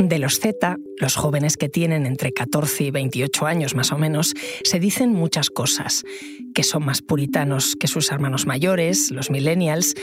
De 0.00 0.18
los 0.18 0.40
Z, 0.40 0.78
los 0.98 1.14
jóvenes 1.14 1.58
que 1.58 1.68
tienen 1.68 2.06
entre 2.06 2.32
14 2.32 2.84
y 2.84 2.90
28 2.90 3.46
años 3.46 3.74
más 3.74 3.92
o 3.92 3.98
menos, 3.98 4.32
se 4.64 4.80
dicen 4.80 5.12
muchas 5.12 5.50
cosas, 5.50 6.04
que 6.54 6.62
son 6.62 6.86
más 6.86 7.02
puritanos 7.02 7.76
que 7.78 7.86
sus 7.86 8.10
hermanos 8.10 8.46
mayores, 8.46 9.10
los 9.10 9.30
millennials, 9.30 9.94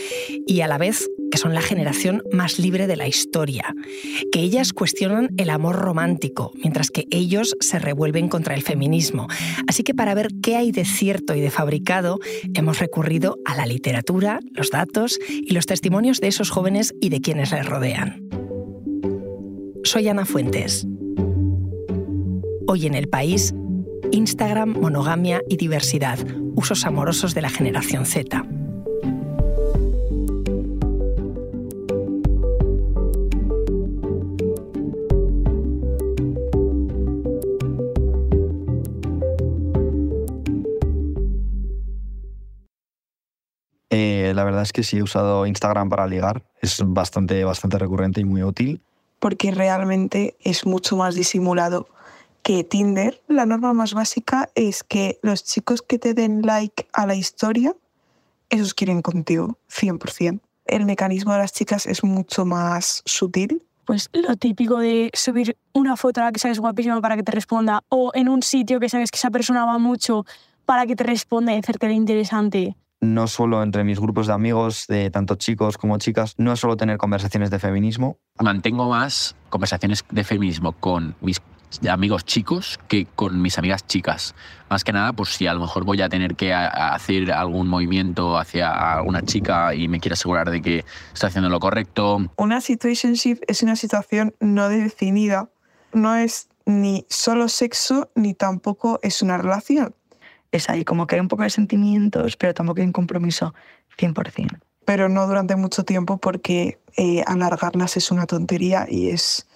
y 0.46 0.62
a 0.62 0.68
la 0.68 0.78
vez 0.78 1.10
que 1.32 1.40
son 1.40 1.56
la 1.56 1.64
generación 1.64 2.22
más 2.32 2.60
libre 2.60 2.86
de 2.86 2.96
la 2.96 3.08
historia, 3.08 3.74
que 4.32 4.40
ellas 4.40 4.72
cuestionan 4.72 5.30
el 5.38 5.50
amor 5.50 5.78
romántico, 5.78 6.52
mientras 6.54 6.92
que 6.92 7.06
ellos 7.10 7.56
se 7.60 7.80
revuelven 7.80 8.30
contra 8.30 8.54
el 8.54 8.62
feminismo. 8.62 9.28
Así 9.68 9.82
que 9.82 9.96
para 9.96 10.14
ver 10.14 10.28
qué 10.44 10.58
hay 10.58 10.72
de 10.72 10.86
cierto 10.86 11.34
y 11.34 11.42
de 11.42 11.50
fabricado, 11.50 12.20
hemos 12.54 12.78
recurrido 12.78 13.40
a 13.46 13.56
la 13.56 13.66
literatura, 13.66 14.42
los 14.52 14.70
datos 14.70 15.18
y 15.28 15.56
los 15.56 15.66
testimonios 15.66 16.22
de 16.22 16.28
esos 16.28 16.52
jóvenes 16.52 16.94
y 17.02 17.10
de 17.10 17.20
quienes 17.20 17.52
les 17.52 17.66
rodean. 17.66 18.37
Soy 19.88 20.10
Ana 20.10 20.26
Fuentes. 20.26 20.86
Hoy 22.68 22.88
en 22.88 22.94
el 22.94 23.08
país, 23.08 23.56
Instagram, 24.12 24.78
monogamia 24.78 25.42
y 25.48 25.56
diversidad, 25.56 26.20
usos 26.56 26.86
amorosos 26.86 27.34
de 27.34 27.42
la 27.42 27.50
generación 27.50 28.06
Z. 28.06 28.44
Eh, 43.90 44.34
la 44.36 44.44
verdad 44.44 44.64
es 44.64 44.74
que 44.74 44.84
sí 44.84 44.98
he 44.98 45.02
usado 45.02 45.46
Instagram 45.46 45.88
para 45.88 46.08
ligar. 46.08 46.44
Es 46.62 46.84
bastante, 46.86 47.46
bastante 47.46 47.78
recurrente 47.80 48.20
y 48.20 48.26
muy 48.26 48.44
útil 48.44 48.82
porque 49.20 49.52
realmente 49.52 50.36
es 50.42 50.66
mucho 50.66 50.96
más 50.98 51.16
disimulado 51.16 51.88
que 52.44 52.64
Tinder. 52.64 53.22
La 53.28 53.46
norma 53.46 53.74
más 53.74 53.94
básica 53.94 54.50
es 54.56 54.84
que 54.84 55.20
los 55.22 55.44
chicos 55.44 55.82
que 55.82 56.00
te 56.00 56.14
den 56.14 56.44
like 56.44 56.88
a 56.94 57.06
la 57.06 57.16
historia, 57.16 57.76
esos 58.50 58.74
quieren 58.74 59.02
contigo, 59.02 59.58
100%. 59.70 60.40
El 60.66 60.86
mecanismo 60.86 61.34
de 61.34 61.40
las 61.40 61.54
chicas 61.54 61.86
es 61.86 62.04
mucho 62.04 62.46
más 62.46 63.02
sutil. 63.06 63.64
Pues 63.86 64.10
lo 64.12 64.36
típico 64.36 64.80
de 64.80 65.10
subir 65.14 65.58
una 65.74 65.96
foto 65.96 66.22
a 66.22 66.26
la 66.26 66.32
que 66.32 66.40
sabes 66.40 66.60
guapísima 66.60 67.00
para 67.00 67.16
que 67.16 67.24
te 67.24 67.32
responda 67.32 67.84
o 67.90 68.12
en 68.14 68.28
un 68.28 68.44
sitio 68.44 68.80
que 68.80 68.90
sabes 68.90 69.12
que 69.12 69.18
esa 69.18 69.32
persona 69.32 69.66
va 69.66 69.78
mucho 69.78 70.26
para 70.66 70.86
que 70.86 70.96
te 70.96 71.06
responda 71.06 71.54
y 71.54 71.60
hacerte 71.60 71.90
interesante 71.92 72.76
no 73.00 73.28
solo 73.28 73.62
entre 73.64 73.84
mis 73.84 74.00
grupos 74.00 74.28
de 74.28 74.34
amigos, 74.34 74.86
de 74.88 75.10
tanto 75.10 75.36
chicos 75.36 75.78
como 75.78 75.98
chicas, 75.98 76.36
no 76.38 76.54
es 76.54 76.60
solo 76.60 76.78
tener 76.78 76.98
conversaciones 76.98 77.50
de 77.50 77.60
feminismo. 77.60 78.18
Mantengo 78.40 78.90
más 78.90 79.36
conversaciones 79.50 80.04
de 80.10 80.24
feminismo 80.24 80.74
con 80.74 81.16
mis 81.22 81.42
amigos 81.90 82.26
chicos 82.26 82.80
que 82.88 83.06
con 83.06 83.42
mis 83.42 83.58
amigas 83.58 83.86
chicas. 83.86 84.36
Más 84.70 84.84
que 84.84 84.94
nada, 84.94 85.14
pues 85.14 85.30
si 85.30 85.48
a 85.48 85.54
lo 85.54 85.60
mejor 85.60 85.84
voy 85.84 86.02
a 86.02 86.10
tener 86.10 86.36
que 86.36 86.54
hacer 86.54 87.32
algún 87.32 87.68
movimiento 87.68 88.38
hacia 88.38 89.02
una 89.04 89.22
chica 89.22 89.76
y 89.76 89.88
me 89.88 90.00
quiero 90.00 90.14
asegurar 90.14 90.50
de 90.50 90.62
que 90.62 90.86
está 91.14 91.28
haciendo 91.28 91.50
lo 91.50 91.60
correcto. 91.60 92.20
Una 92.38 92.62
situationship 92.62 93.40
es 93.48 93.64
una 93.64 93.76
situación 93.76 94.34
no 94.40 94.70
definida. 94.70 95.50
No 95.94 96.16
es 96.16 96.50
ni 96.66 97.06
solo 97.10 97.48
sexo 97.48 98.10
ni 98.16 98.34
tampoco 98.34 99.00
es 99.02 99.22
una 99.22 99.38
relación 99.38 99.97
es 100.52 100.70
ahí, 100.70 100.84
como 100.84 101.08
que 101.08 101.16
hay 101.16 101.22
un 101.22 101.28
poco 101.28 101.44
de 101.44 101.50
sentimientos, 101.50 102.38
pero 102.38 102.54
tampoco 102.54 102.82
hay 102.82 102.88
un 102.88 102.94
compromiso 102.94 103.54
100%. 103.98 104.60
Pero 104.86 105.10
no 105.10 105.28
durante 105.28 105.56
mucho 105.56 105.84
tiempo 105.84 106.18
porque 106.18 106.80
eh, 106.96 107.24
alargarlas 107.28 107.98
es 107.98 108.12
una 108.12 108.26
tontería 108.26 108.86
y 108.90 109.10
es 109.10 109.48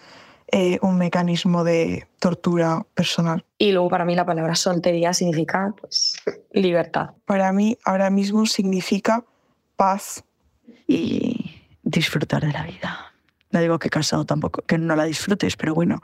eh, 0.51 0.77
un 0.81 0.97
mecanismo 0.97 1.63
de 1.63 2.07
tortura 2.19 2.85
personal. 2.93 3.45
Y 3.57 3.71
luego 3.71 3.89
para 3.89 4.03
mí 4.03 4.15
la 4.15 4.25
palabra 4.25 4.55
soltería 4.55 5.13
significa 5.13 5.73
pues, 5.79 6.15
libertad. 6.51 7.11
Para 7.25 7.53
mí 7.53 7.77
ahora 7.85 8.09
mismo 8.09 8.45
significa 8.45 9.23
paz. 9.77 10.23
Y 10.87 11.61
disfrutar 11.83 12.41
de 12.45 12.51
la 12.51 12.63
vida. 12.63 13.13
No 13.51 13.59
digo 13.59 13.79
que 13.79 13.89
casado 13.89 14.25
tampoco, 14.25 14.61
que 14.61 14.77
no 14.77 14.95
la 14.95 15.03
disfrutes, 15.03 15.57
pero 15.57 15.73
bueno. 15.73 16.01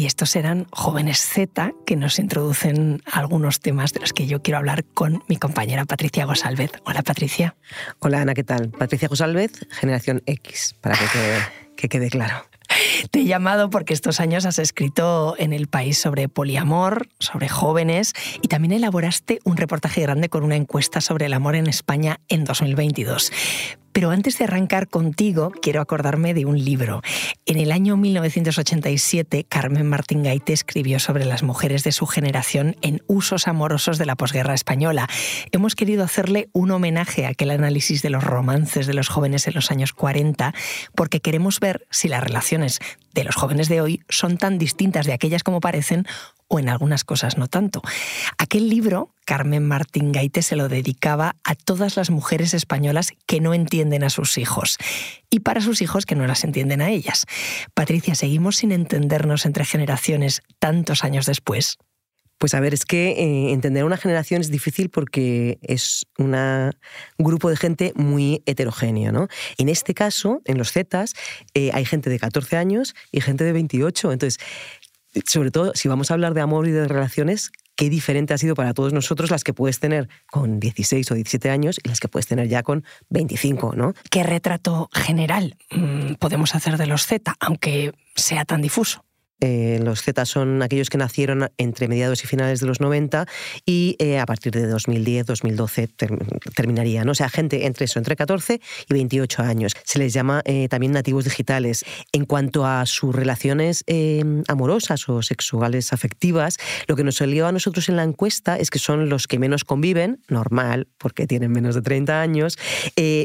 Y 0.00 0.06
estos 0.06 0.34
eran 0.34 0.66
jóvenes 0.70 1.18
Z 1.18 1.74
que 1.84 1.94
nos 1.94 2.18
introducen 2.18 3.02
algunos 3.04 3.60
temas 3.60 3.92
de 3.92 4.00
los 4.00 4.14
que 4.14 4.26
yo 4.26 4.40
quiero 4.40 4.56
hablar 4.56 4.82
con 4.82 5.22
mi 5.28 5.36
compañera 5.36 5.84
Patricia 5.84 6.24
Gosalvez. 6.24 6.72
Hola 6.86 7.02
Patricia. 7.02 7.54
Hola 7.98 8.22
Ana, 8.22 8.32
¿qué 8.32 8.42
tal? 8.42 8.70
Patricia 8.70 9.08
Gosalvez, 9.08 9.66
generación 9.68 10.22
X, 10.24 10.74
para 10.80 10.96
que 10.96 11.04
que 11.76 11.88
quede 11.90 12.08
claro. 12.08 12.46
Te 13.10 13.20
he 13.20 13.24
llamado 13.24 13.68
porque 13.68 13.94
estos 13.94 14.20
años 14.20 14.46
has 14.46 14.58
escrito 14.58 15.34
en 15.38 15.52
El 15.52 15.66
País 15.66 15.98
sobre 15.98 16.28
poliamor, 16.28 17.08
sobre 17.18 17.48
jóvenes 17.48 18.12
y 18.42 18.48
también 18.48 18.72
elaboraste 18.72 19.40
un 19.44 19.56
reportaje 19.56 20.02
grande 20.02 20.28
con 20.28 20.44
una 20.44 20.56
encuesta 20.56 21.00
sobre 21.00 21.26
el 21.26 21.32
amor 21.32 21.56
en 21.56 21.66
España 21.66 22.20
en 22.28 22.44
2022. 22.44 23.32
Pero 23.92 24.10
antes 24.10 24.38
de 24.38 24.44
arrancar 24.44 24.88
contigo, 24.88 25.52
quiero 25.62 25.80
acordarme 25.80 26.34
de 26.34 26.44
un 26.44 26.62
libro. 26.62 27.02
En 27.46 27.58
el 27.58 27.72
año 27.72 27.96
1987, 27.96 29.44
Carmen 29.48 29.86
Martín 29.88 30.22
Gaite 30.22 30.52
escribió 30.52 31.00
sobre 31.00 31.24
las 31.24 31.42
mujeres 31.42 31.82
de 31.84 31.92
su 31.92 32.06
generación 32.06 32.76
en 32.82 33.02
Usos 33.06 33.48
amorosos 33.48 33.98
de 33.98 34.06
la 34.06 34.16
posguerra 34.16 34.54
española. 34.54 35.08
Hemos 35.52 35.74
querido 35.74 36.04
hacerle 36.04 36.48
un 36.52 36.70
homenaje 36.70 37.26
a 37.26 37.30
aquel 37.30 37.50
análisis 37.50 38.02
de 38.02 38.10
los 38.10 38.22
romances 38.22 38.86
de 38.86 38.94
los 38.94 39.08
jóvenes 39.08 39.46
en 39.46 39.54
los 39.54 39.70
años 39.70 39.92
40, 39.92 40.54
porque 40.94 41.20
queremos 41.20 41.60
ver 41.60 41.86
si 41.90 42.08
las 42.08 42.22
relaciones 42.22 42.80
de 43.14 43.24
los 43.24 43.34
jóvenes 43.34 43.68
de 43.68 43.80
hoy 43.80 44.02
son 44.08 44.38
tan 44.38 44.58
distintas 44.58 45.06
de 45.06 45.12
aquellas 45.12 45.42
como 45.42 45.60
parecen 45.60 46.06
o 46.48 46.58
en 46.58 46.68
algunas 46.68 47.04
cosas 47.04 47.38
no 47.38 47.46
tanto. 47.46 47.80
Aquel 48.36 48.68
libro, 48.68 49.14
Carmen 49.24 49.66
Martín 49.66 50.10
Gaite 50.10 50.42
se 50.42 50.56
lo 50.56 50.68
dedicaba 50.68 51.36
a 51.44 51.54
todas 51.54 51.96
las 51.96 52.10
mujeres 52.10 52.54
españolas 52.54 53.12
que 53.26 53.40
no 53.40 53.54
entienden 53.54 54.02
a 54.02 54.10
sus 54.10 54.36
hijos 54.36 54.76
y 55.30 55.40
para 55.40 55.60
sus 55.60 55.80
hijos 55.80 56.06
que 56.06 56.16
no 56.16 56.26
las 56.26 56.42
entienden 56.42 56.82
a 56.82 56.90
ellas. 56.90 57.26
Patricia, 57.72 58.16
¿seguimos 58.16 58.56
sin 58.56 58.72
entendernos 58.72 59.46
entre 59.46 59.64
generaciones 59.64 60.42
tantos 60.58 61.04
años 61.04 61.26
después? 61.26 61.78
Pues 62.40 62.54
a 62.54 62.60
ver, 62.60 62.72
es 62.72 62.86
que 62.86 63.10
eh, 63.10 63.52
entender 63.52 63.84
una 63.84 63.98
generación 63.98 64.40
es 64.40 64.50
difícil 64.50 64.88
porque 64.88 65.58
es 65.60 66.06
un 66.16 66.34
grupo 67.18 67.50
de 67.50 67.56
gente 67.56 67.92
muy 67.96 68.42
heterogéneo. 68.46 69.12
¿no? 69.12 69.28
En 69.58 69.68
este 69.68 69.92
caso, 69.92 70.40
en 70.46 70.56
los 70.56 70.72
Zetas, 70.72 71.12
eh, 71.52 71.70
hay 71.74 71.84
gente 71.84 72.08
de 72.08 72.18
14 72.18 72.56
años 72.56 72.94
y 73.12 73.20
gente 73.20 73.44
de 73.44 73.52
28. 73.52 74.12
Entonces, 74.12 74.42
sobre 75.26 75.50
todo, 75.50 75.72
si 75.74 75.88
vamos 75.88 76.10
a 76.10 76.14
hablar 76.14 76.32
de 76.32 76.40
amor 76.40 76.66
y 76.66 76.70
de 76.70 76.88
relaciones, 76.88 77.52
qué 77.76 77.90
diferente 77.90 78.32
ha 78.32 78.38
sido 78.38 78.54
para 78.54 78.72
todos 78.72 78.94
nosotros 78.94 79.30
las 79.30 79.44
que 79.44 79.52
puedes 79.52 79.78
tener 79.78 80.08
con 80.30 80.60
16 80.60 81.10
o 81.10 81.14
17 81.14 81.50
años 81.50 81.78
y 81.84 81.90
las 81.90 82.00
que 82.00 82.08
puedes 82.08 82.26
tener 82.26 82.48
ya 82.48 82.62
con 82.62 82.86
25, 83.10 83.74
¿no? 83.76 83.92
¿Qué 84.10 84.22
retrato 84.22 84.88
general 84.94 85.58
mm, 85.72 86.14
podemos 86.14 86.54
hacer 86.54 86.78
de 86.78 86.86
los 86.86 87.06
Z, 87.06 87.36
aunque 87.38 87.92
sea 88.16 88.46
tan 88.46 88.62
difuso? 88.62 89.04
Eh, 89.40 89.80
los 89.82 90.02
Z 90.02 90.24
son 90.26 90.62
aquellos 90.62 90.90
que 90.90 90.98
nacieron 90.98 91.50
entre 91.58 91.88
mediados 91.88 92.22
y 92.24 92.26
finales 92.26 92.60
de 92.60 92.66
los 92.66 92.80
90 92.80 93.26
y 93.64 93.96
eh, 93.98 94.18
a 94.18 94.26
partir 94.26 94.52
de 94.52 94.66
2010, 94.66 95.26
2012 95.26 95.88
terminaría. 96.54 97.04
¿no? 97.04 97.12
O 97.12 97.14
sea, 97.14 97.28
gente 97.28 97.66
entre 97.66 97.86
eso, 97.86 97.98
entre 97.98 98.16
14 98.16 98.60
y 98.88 98.92
28 98.92 99.42
años. 99.42 99.72
Se 99.84 99.98
les 99.98 100.12
llama 100.12 100.42
eh, 100.44 100.68
también 100.68 100.92
nativos 100.92 101.24
digitales. 101.24 101.84
En 102.12 102.26
cuanto 102.26 102.66
a 102.66 102.84
sus 102.86 103.14
relaciones 103.14 103.84
amorosas 104.48 105.08
o 105.08 105.22
sexuales 105.22 105.92
afectivas, 105.92 106.56
lo 106.86 106.96
que 106.96 107.04
nos 107.04 107.16
salió 107.16 107.46
a 107.46 107.52
nosotros 107.52 107.88
en 107.88 107.96
la 107.96 108.02
encuesta 108.02 108.56
es 108.56 108.70
que 108.70 108.78
son 108.78 109.08
los 109.08 109.26
que 109.26 109.38
menos 109.38 109.64
conviven, 109.64 110.20
normal, 110.28 110.88
porque 110.98 111.26
tienen 111.26 111.52
menos 111.52 111.74
de 111.74 111.82
30 111.82 112.20
años, 112.20 112.58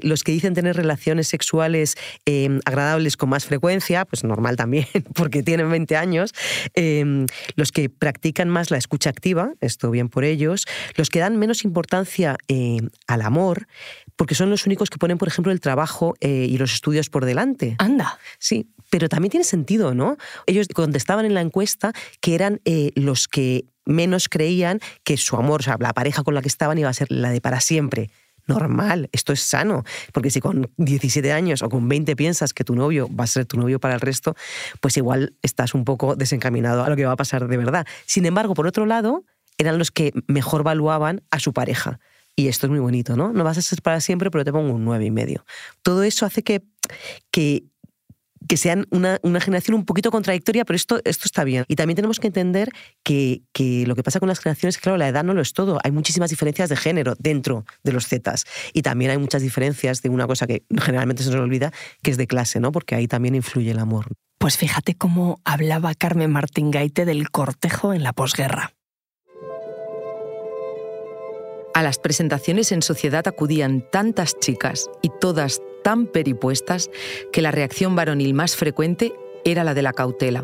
los 0.02 0.24
que 0.24 0.32
dicen 0.32 0.54
tener 0.54 0.76
relaciones 0.76 1.28
sexuales 1.28 1.96
agradables 2.66 3.18
con 3.18 3.30
más 3.30 3.46
frecuencia, 3.46 4.06
pues 4.06 4.24
normal 4.24 4.56
también, 4.56 4.88
porque 5.14 5.44
tienen 5.44 5.70
20 5.70 5.98
años 5.98 6.05
años, 6.06 6.34
em, 6.76 7.26
los 7.56 7.72
que 7.72 7.90
practican 7.90 8.50
más 8.50 8.70
la 8.72 8.78
escucha 8.78 9.10
activa, 9.10 9.54
esto 9.62 9.90
bien 9.92 10.10
por 10.10 10.24
ellos, 10.24 10.66
los 10.96 11.10
que 11.10 11.20
dan 11.20 11.38
menos 11.38 11.64
importancia 11.64 12.38
em, 12.48 12.90
al 13.08 13.22
amor, 13.22 13.68
porque 14.16 14.36
son 14.36 14.50
los 14.50 14.66
únicos 14.66 14.90
que 14.90 14.98
ponen, 14.98 15.18
por 15.18 15.28
ejemplo, 15.28 15.52
el 15.52 15.60
trabajo 15.60 16.14
eh, 16.22 16.48
y 16.50 16.58
los 16.58 16.74
estudios 16.74 17.10
por 17.10 17.26
delante. 17.26 17.76
Anda. 17.80 18.20
Sí, 18.40 18.70
pero 18.90 19.10
también 19.10 19.32
tiene 19.32 19.44
sentido, 19.44 19.94
¿no? 19.94 20.18
Ellos 20.46 20.68
contestaban 20.74 21.26
en 21.26 21.34
la 21.34 21.42
encuesta 21.42 21.92
que 22.22 22.36
eran 22.36 22.62
eh, 22.66 22.92
los 22.96 23.28
que 23.28 23.66
menos 23.86 24.30
creían 24.30 24.80
que 25.04 25.18
su 25.18 25.36
amor, 25.36 25.62
o 25.62 25.64
sea, 25.64 25.78
la 25.80 25.94
pareja 25.94 26.24
con 26.24 26.34
la 26.34 26.42
que 26.42 26.48
estaban 26.48 26.78
iba 26.78 26.90
a 26.90 26.94
ser 26.94 27.12
la 27.12 27.30
de 27.30 27.42
para 27.42 27.60
siempre 27.60 28.10
normal, 28.48 29.10
esto 29.12 29.34
es 29.34 29.42
sano, 29.42 29.84
porque 30.14 30.30
si 30.30 30.40
con 30.40 30.72
17 30.78 31.32
años 31.32 31.62
o 31.62 31.70
con 31.70 31.88
20 31.88 32.16
piensas 32.16 32.54
que 32.54 32.64
tu 32.64 32.76
novio 32.76 33.10
va 33.14 33.24
a 33.24 33.28
ser 33.28 33.46
tu 33.46 33.58
novio 33.58 33.80
para 33.80 33.96
el 33.96 34.02
resto, 34.02 34.36
pues 34.82 34.98
igual 34.98 35.36
estás 35.42 35.74
un 35.74 35.86
poco 35.86 36.16
desencaminado 36.16 36.84
a 36.84 36.90
lo 36.90 36.96
que 36.96 37.06
va 37.06 37.14
a 37.14 37.18
pasar 37.18 37.48
de 37.48 37.58
verdad. 37.58 37.86
Sin 38.06 38.26
embargo, 38.26 38.54
por 38.54 38.68
otro 38.68 38.86
lado, 38.86 39.24
eran 39.58 39.78
los 39.78 39.92
que 39.92 40.14
mejor 40.28 40.64
valuaban 40.64 41.24
a 41.32 41.40
su 41.40 41.54
pareja 41.54 42.00
y 42.36 42.50
esto 42.50 42.68
es 42.68 42.72
muy 42.72 42.80
bonito, 42.80 43.16
¿no? 43.16 43.32
No 43.32 43.44
vas 43.44 43.58
a 43.58 43.62
ser 43.62 43.82
para 43.82 44.02
siempre, 44.02 44.30
pero 44.30 44.44
te 44.44 44.52
pongo 44.52 44.74
un 44.74 44.84
nueve 44.84 45.06
y 45.06 45.12
medio. 45.12 45.46
Todo 45.82 46.04
eso 46.04 46.26
hace 46.26 46.44
que, 46.44 46.64
que 47.32 47.64
que 48.48 48.58
sean 48.58 48.86
una, 48.92 49.20
generación 49.40 49.76
un 49.76 49.86
poquito 49.86 50.12
contradictoria, 50.12 50.66
pero 50.66 50.76
esto, 50.76 51.00
esto 51.04 51.24
está 51.26 51.44
bien. 51.44 51.66
Y 51.68 51.76
también 51.76 51.96
tenemos 51.96 52.20
que 52.20 52.28
entender 52.28 52.70
que, 53.04 53.42
lo 53.88 53.96
que 53.96 54.04
pasa 54.04 54.20
con 54.20 54.30
las 54.30 54.40
generaciones 54.40 54.76
es 54.76 54.80
que, 54.80 54.84
claro, 54.84 54.98
la 54.98 55.08
edad 55.08 55.24
no 55.24 55.34
lo 55.34 55.42
es 55.42 55.54
todo. 55.54 55.80
Hay 55.84 55.92
muchísimas 55.92 56.30
diferencias 56.30 56.70
de 56.70 56.76
género 56.76 57.16
dentro 57.20 57.66
de 57.84 57.92
los 57.92 58.08
Zetas. 58.08 58.46
Y 58.74 58.82
también 58.82 59.12
hay 59.12 59.18
muchas 59.18 59.42
diferencias 59.42 60.02
de 60.02 60.10
una 60.10 60.28
cosa 60.28 60.48
que 60.48 60.64
generalmente 60.82 61.24
se 61.24 61.32
nos 61.32 61.40
olvida, 61.40 61.72
que 62.02 62.12
es 62.12 62.18
de 62.18 62.28
clase, 62.28 62.60
¿no? 62.60 62.72
Porque 62.72 62.96
ahí 62.96 63.08
también 63.08 63.36
influye 63.36 63.72
el 63.72 63.80
amor. 63.80 64.08
Pues 64.38 64.58
fíjate 64.58 64.96
cómo 64.96 65.40
hablaba 65.44 65.94
Carmen 65.96 66.32
Martín 66.32 66.72
Gaite 66.72 67.06
del 67.06 67.30
cortejo 67.30 67.94
en 67.94 68.04
la 68.04 68.14
posguerra. 68.14 68.74
A 71.74 71.84
las 71.84 72.00
presentaciones 72.00 72.72
en 72.72 72.82
sociedad 72.82 73.28
acudían 73.28 73.84
tantas 73.92 74.40
chicas 74.40 74.90
y 75.02 75.10
todas 75.20 75.62
tan 75.86 76.08
peripuestas 76.08 76.90
que 77.32 77.44
la 77.44 77.52
reacción 77.52 77.96
varonil 77.96 78.34
más 78.34 78.56
frecuente 78.56 79.14
era 79.46 79.64
la 79.64 79.76
de 79.76 79.84
la 79.84 79.94
cautela. 79.94 80.44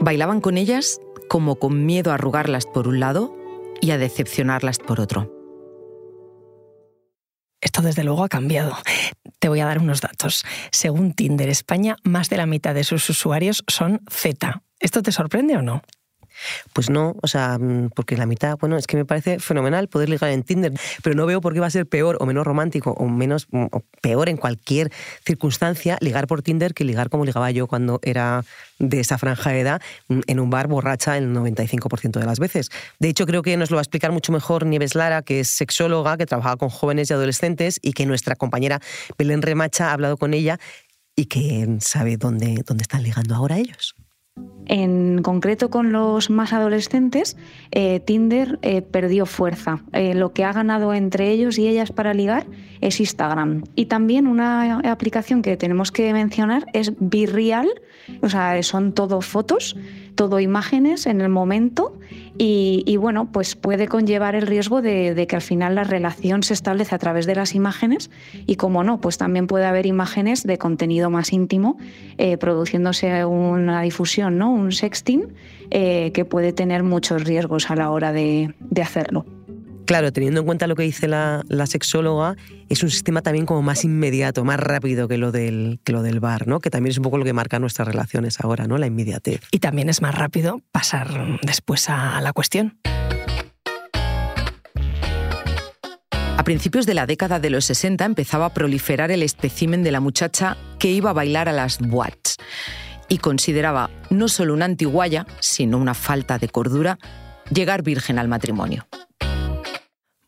Bailaban 0.00 0.40
con 0.40 0.58
ellas 0.58 1.00
como 1.28 1.60
con 1.60 1.86
miedo 1.86 2.10
a 2.10 2.14
arrugarlas 2.14 2.66
por 2.66 2.88
un 2.88 2.98
lado 2.98 3.36
y 3.80 3.92
a 3.92 3.98
decepcionarlas 3.98 4.80
por 4.80 4.98
otro. 4.98 5.32
Esto 7.60 7.82
desde 7.82 8.02
luego 8.02 8.24
ha 8.24 8.28
cambiado. 8.28 8.76
Te 9.38 9.48
voy 9.48 9.60
a 9.60 9.66
dar 9.66 9.78
unos 9.78 10.00
datos. 10.00 10.44
Según 10.72 11.12
Tinder 11.12 11.48
España, 11.48 11.94
más 12.02 12.28
de 12.28 12.38
la 12.38 12.46
mitad 12.46 12.74
de 12.74 12.82
sus 12.82 13.08
usuarios 13.08 13.62
son 13.68 14.00
Z. 14.10 14.64
¿Esto 14.80 15.02
te 15.04 15.12
sorprende 15.12 15.56
o 15.56 15.62
no? 15.62 15.82
Pues 16.72 16.90
no, 16.90 17.16
o 17.22 17.26
sea, 17.26 17.58
mm, 17.58 17.90
porque 17.94 18.16
la 18.16 18.26
mitad, 18.26 18.56
bueno, 18.58 18.76
es 18.76 18.86
que 18.86 18.96
me 18.96 19.04
parece 19.04 19.38
fenomenal 19.38 19.88
poder 19.88 20.08
ligar 20.08 20.30
en 20.30 20.42
Tinder, 20.42 20.72
pero 21.02 21.16
no 21.16 21.26
veo 21.26 21.40
por 21.40 21.54
qué 21.54 21.60
va 21.60 21.66
a 21.66 21.70
ser 21.70 21.86
peor 21.86 22.16
o 22.20 22.26
menos 22.26 22.46
romántico 22.46 22.92
o 22.92 23.06
menos 23.08 23.48
mm, 23.50 23.66
peor 24.00 24.28
en 24.28 24.36
cualquier 24.36 24.92
circunstancia 25.24 25.98
ligar 26.00 26.26
por 26.26 26.42
Tinder 26.42 26.74
que 26.74 26.84
ligar 26.84 27.10
como 27.10 27.24
ligaba 27.24 27.50
yo 27.50 27.66
cuando 27.66 28.00
era 28.02 28.44
de 28.78 29.00
esa 29.00 29.18
franja 29.18 29.50
de 29.50 29.60
edad 29.60 29.82
mm, 30.08 30.20
en 30.26 30.40
un 30.40 30.50
bar 30.50 30.68
borracha 30.68 31.16
el 31.16 31.32
95% 31.32 32.18
de 32.18 32.26
las 32.26 32.38
veces. 32.38 32.70
De 32.98 33.08
hecho, 33.08 33.26
creo 33.26 33.42
que 33.42 33.56
nos 33.56 33.70
lo 33.70 33.76
va 33.76 33.80
a 33.80 33.82
explicar 33.82 34.12
mucho 34.12 34.32
mejor 34.32 34.66
Nieves 34.66 34.94
Lara, 34.94 35.22
que 35.22 35.40
es 35.40 35.48
sexóloga, 35.48 36.16
que 36.16 36.26
trabaja 36.26 36.56
con 36.56 36.68
jóvenes 36.68 37.10
y 37.10 37.14
adolescentes 37.14 37.78
y 37.82 37.92
que 37.92 38.06
nuestra 38.06 38.36
compañera 38.36 38.80
Belén 39.16 39.42
Remacha 39.42 39.90
ha 39.90 39.92
hablado 39.92 40.16
con 40.16 40.34
ella 40.34 40.58
y 41.16 41.26
que 41.26 41.78
sabe 41.80 42.16
dónde, 42.16 42.62
dónde 42.64 42.82
están 42.82 43.02
ligando 43.02 43.34
ahora 43.34 43.58
ellos. 43.58 43.96
En 44.68 45.22
concreto 45.22 45.70
con 45.70 45.92
los 45.92 46.28
más 46.28 46.52
adolescentes, 46.52 47.38
eh, 47.70 48.00
Tinder 48.00 48.58
eh, 48.60 48.82
perdió 48.82 49.24
fuerza. 49.24 49.82
Eh, 49.94 50.14
lo 50.14 50.34
que 50.34 50.44
ha 50.44 50.52
ganado 50.52 50.92
entre 50.92 51.30
ellos 51.30 51.58
y 51.58 51.66
ellas 51.66 51.90
para 51.90 52.12
ligar 52.12 52.46
es 52.82 53.00
Instagram. 53.00 53.64
Y 53.74 53.86
también 53.86 54.26
una 54.26 54.78
aplicación 54.80 55.40
que 55.40 55.56
tenemos 55.56 55.90
que 55.90 56.12
mencionar 56.12 56.66
es 56.74 56.92
Virreal, 57.00 57.68
o 58.20 58.28
sea, 58.28 58.62
son 58.62 58.92
todo 58.92 59.22
fotos, 59.22 59.74
todo 60.18 60.40
imágenes 60.40 61.06
en 61.06 61.20
el 61.20 61.28
momento 61.28 61.96
y, 62.38 62.96
bueno, 62.96 63.30
pues 63.30 63.54
puede 63.54 63.86
conllevar 63.86 64.34
el 64.34 64.48
riesgo 64.48 64.82
de, 64.82 65.26
que 65.28 65.36
al 65.36 65.42
final 65.42 65.76
la 65.76 65.84
relación 65.84 66.42
se 66.42 66.54
establece 66.54 66.92
a 66.92 66.98
través 66.98 67.24
de 67.24 67.36
las 67.36 67.54
imágenes 67.54 68.10
y 68.44 68.56
como 68.56 68.82
no, 68.82 69.00
pues 69.00 69.16
también 69.16 69.46
puede 69.46 69.64
haber 69.64 69.86
imágenes 69.86 70.42
de 70.42 70.58
contenido 70.58 71.08
más 71.08 71.32
íntimo 71.32 71.78
eh, 72.16 72.36
produciéndose 72.36 73.24
una 73.24 73.80
difusión, 73.82 74.38
¿no? 74.38 74.50
un 74.50 74.72
sexting 74.72 75.34
eh, 75.70 76.10
que 76.12 76.24
puede 76.24 76.52
tener 76.52 76.82
muchos 76.82 77.22
riesgos 77.22 77.70
a 77.70 77.76
la 77.76 77.90
hora 77.90 78.12
de 78.12 78.52
hacerlo. 78.82 79.37
Claro, 79.88 80.12
teniendo 80.12 80.40
en 80.40 80.44
cuenta 80.44 80.66
lo 80.66 80.76
que 80.76 80.82
dice 80.82 81.08
la, 81.08 81.42
sexóloga, 81.64 82.36
es 82.68 82.82
un 82.82 82.90
sistema 82.90 83.22
también 83.22 83.46
como 83.46 83.62
más 83.62 83.84
inmediato, 83.84 84.44
más 84.44 84.60
rápido 84.60 85.08
que 85.08 85.16
lo, 85.16 85.32
del, 85.32 85.80
que 85.82 85.92
lo 85.92 86.02
del 86.02 86.20
bar, 86.20 86.46
¿no? 86.46 86.60
Que 86.60 86.68
también 86.68 86.90
es 86.90 86.98
un 86.98 87.04
poco 87.04 87.16
lo 87.16 87.24
que 87.24 87.32
marca 87.32 87.58
nuestras 87.58 87.88
relaciones 87.88 88.38
ahora, 88.40 88.66
¿no? 88.66 88.76
La 88.76 88.86
inmediatez. 88.86 89.40
Y 89.50 89.60
también 89.60 89.88
es 89.88 90.02
más 90.02 90.14
rápido 90.14 90.60
pasar 90.72 91.38
después 91.40 91.88
a 91.88 92.20
la 92.20 92.34
cuestión. 92.34 92.78
A 96.36 96.44
principios 96.44 96.84
de 96.84 96.92
la 96.92 97.06
década 97.06 97.40
de 97.40 97.48
los 97.48 97.64
60 97.64 98.04
empezaba 98.04 98.44
a 98.44 98.52
proliferar 98.52 99.10
el 99.10 99.22
espécimen 99.22 99.82
de 99.82 99.90
la 99.90 100.00
muchacha 100.00 100.58
que 100.78 100.90
iba 100.90 101.08
a 101.08 101.14
bailar 101.14 101.48
a 101.48 101.52
las 101.54 101.78
boîtes 101.78 102.36
y 103.08 103.16
consideraba 103.16 103.88
no 104.10 104.28
solo 104.28 104.52
una 104.52 104.66
antiguaya, 104.66 105.26
sino 105.40 105.78
una 105.78 105.94
falta 105.94 106.36
de 106.36 106.50
cordura 106.50 106.98
llegar 107.50 107.82
virgen 107.82 108.18
al 108.18 108.28
matrimonio. 108.28 108.86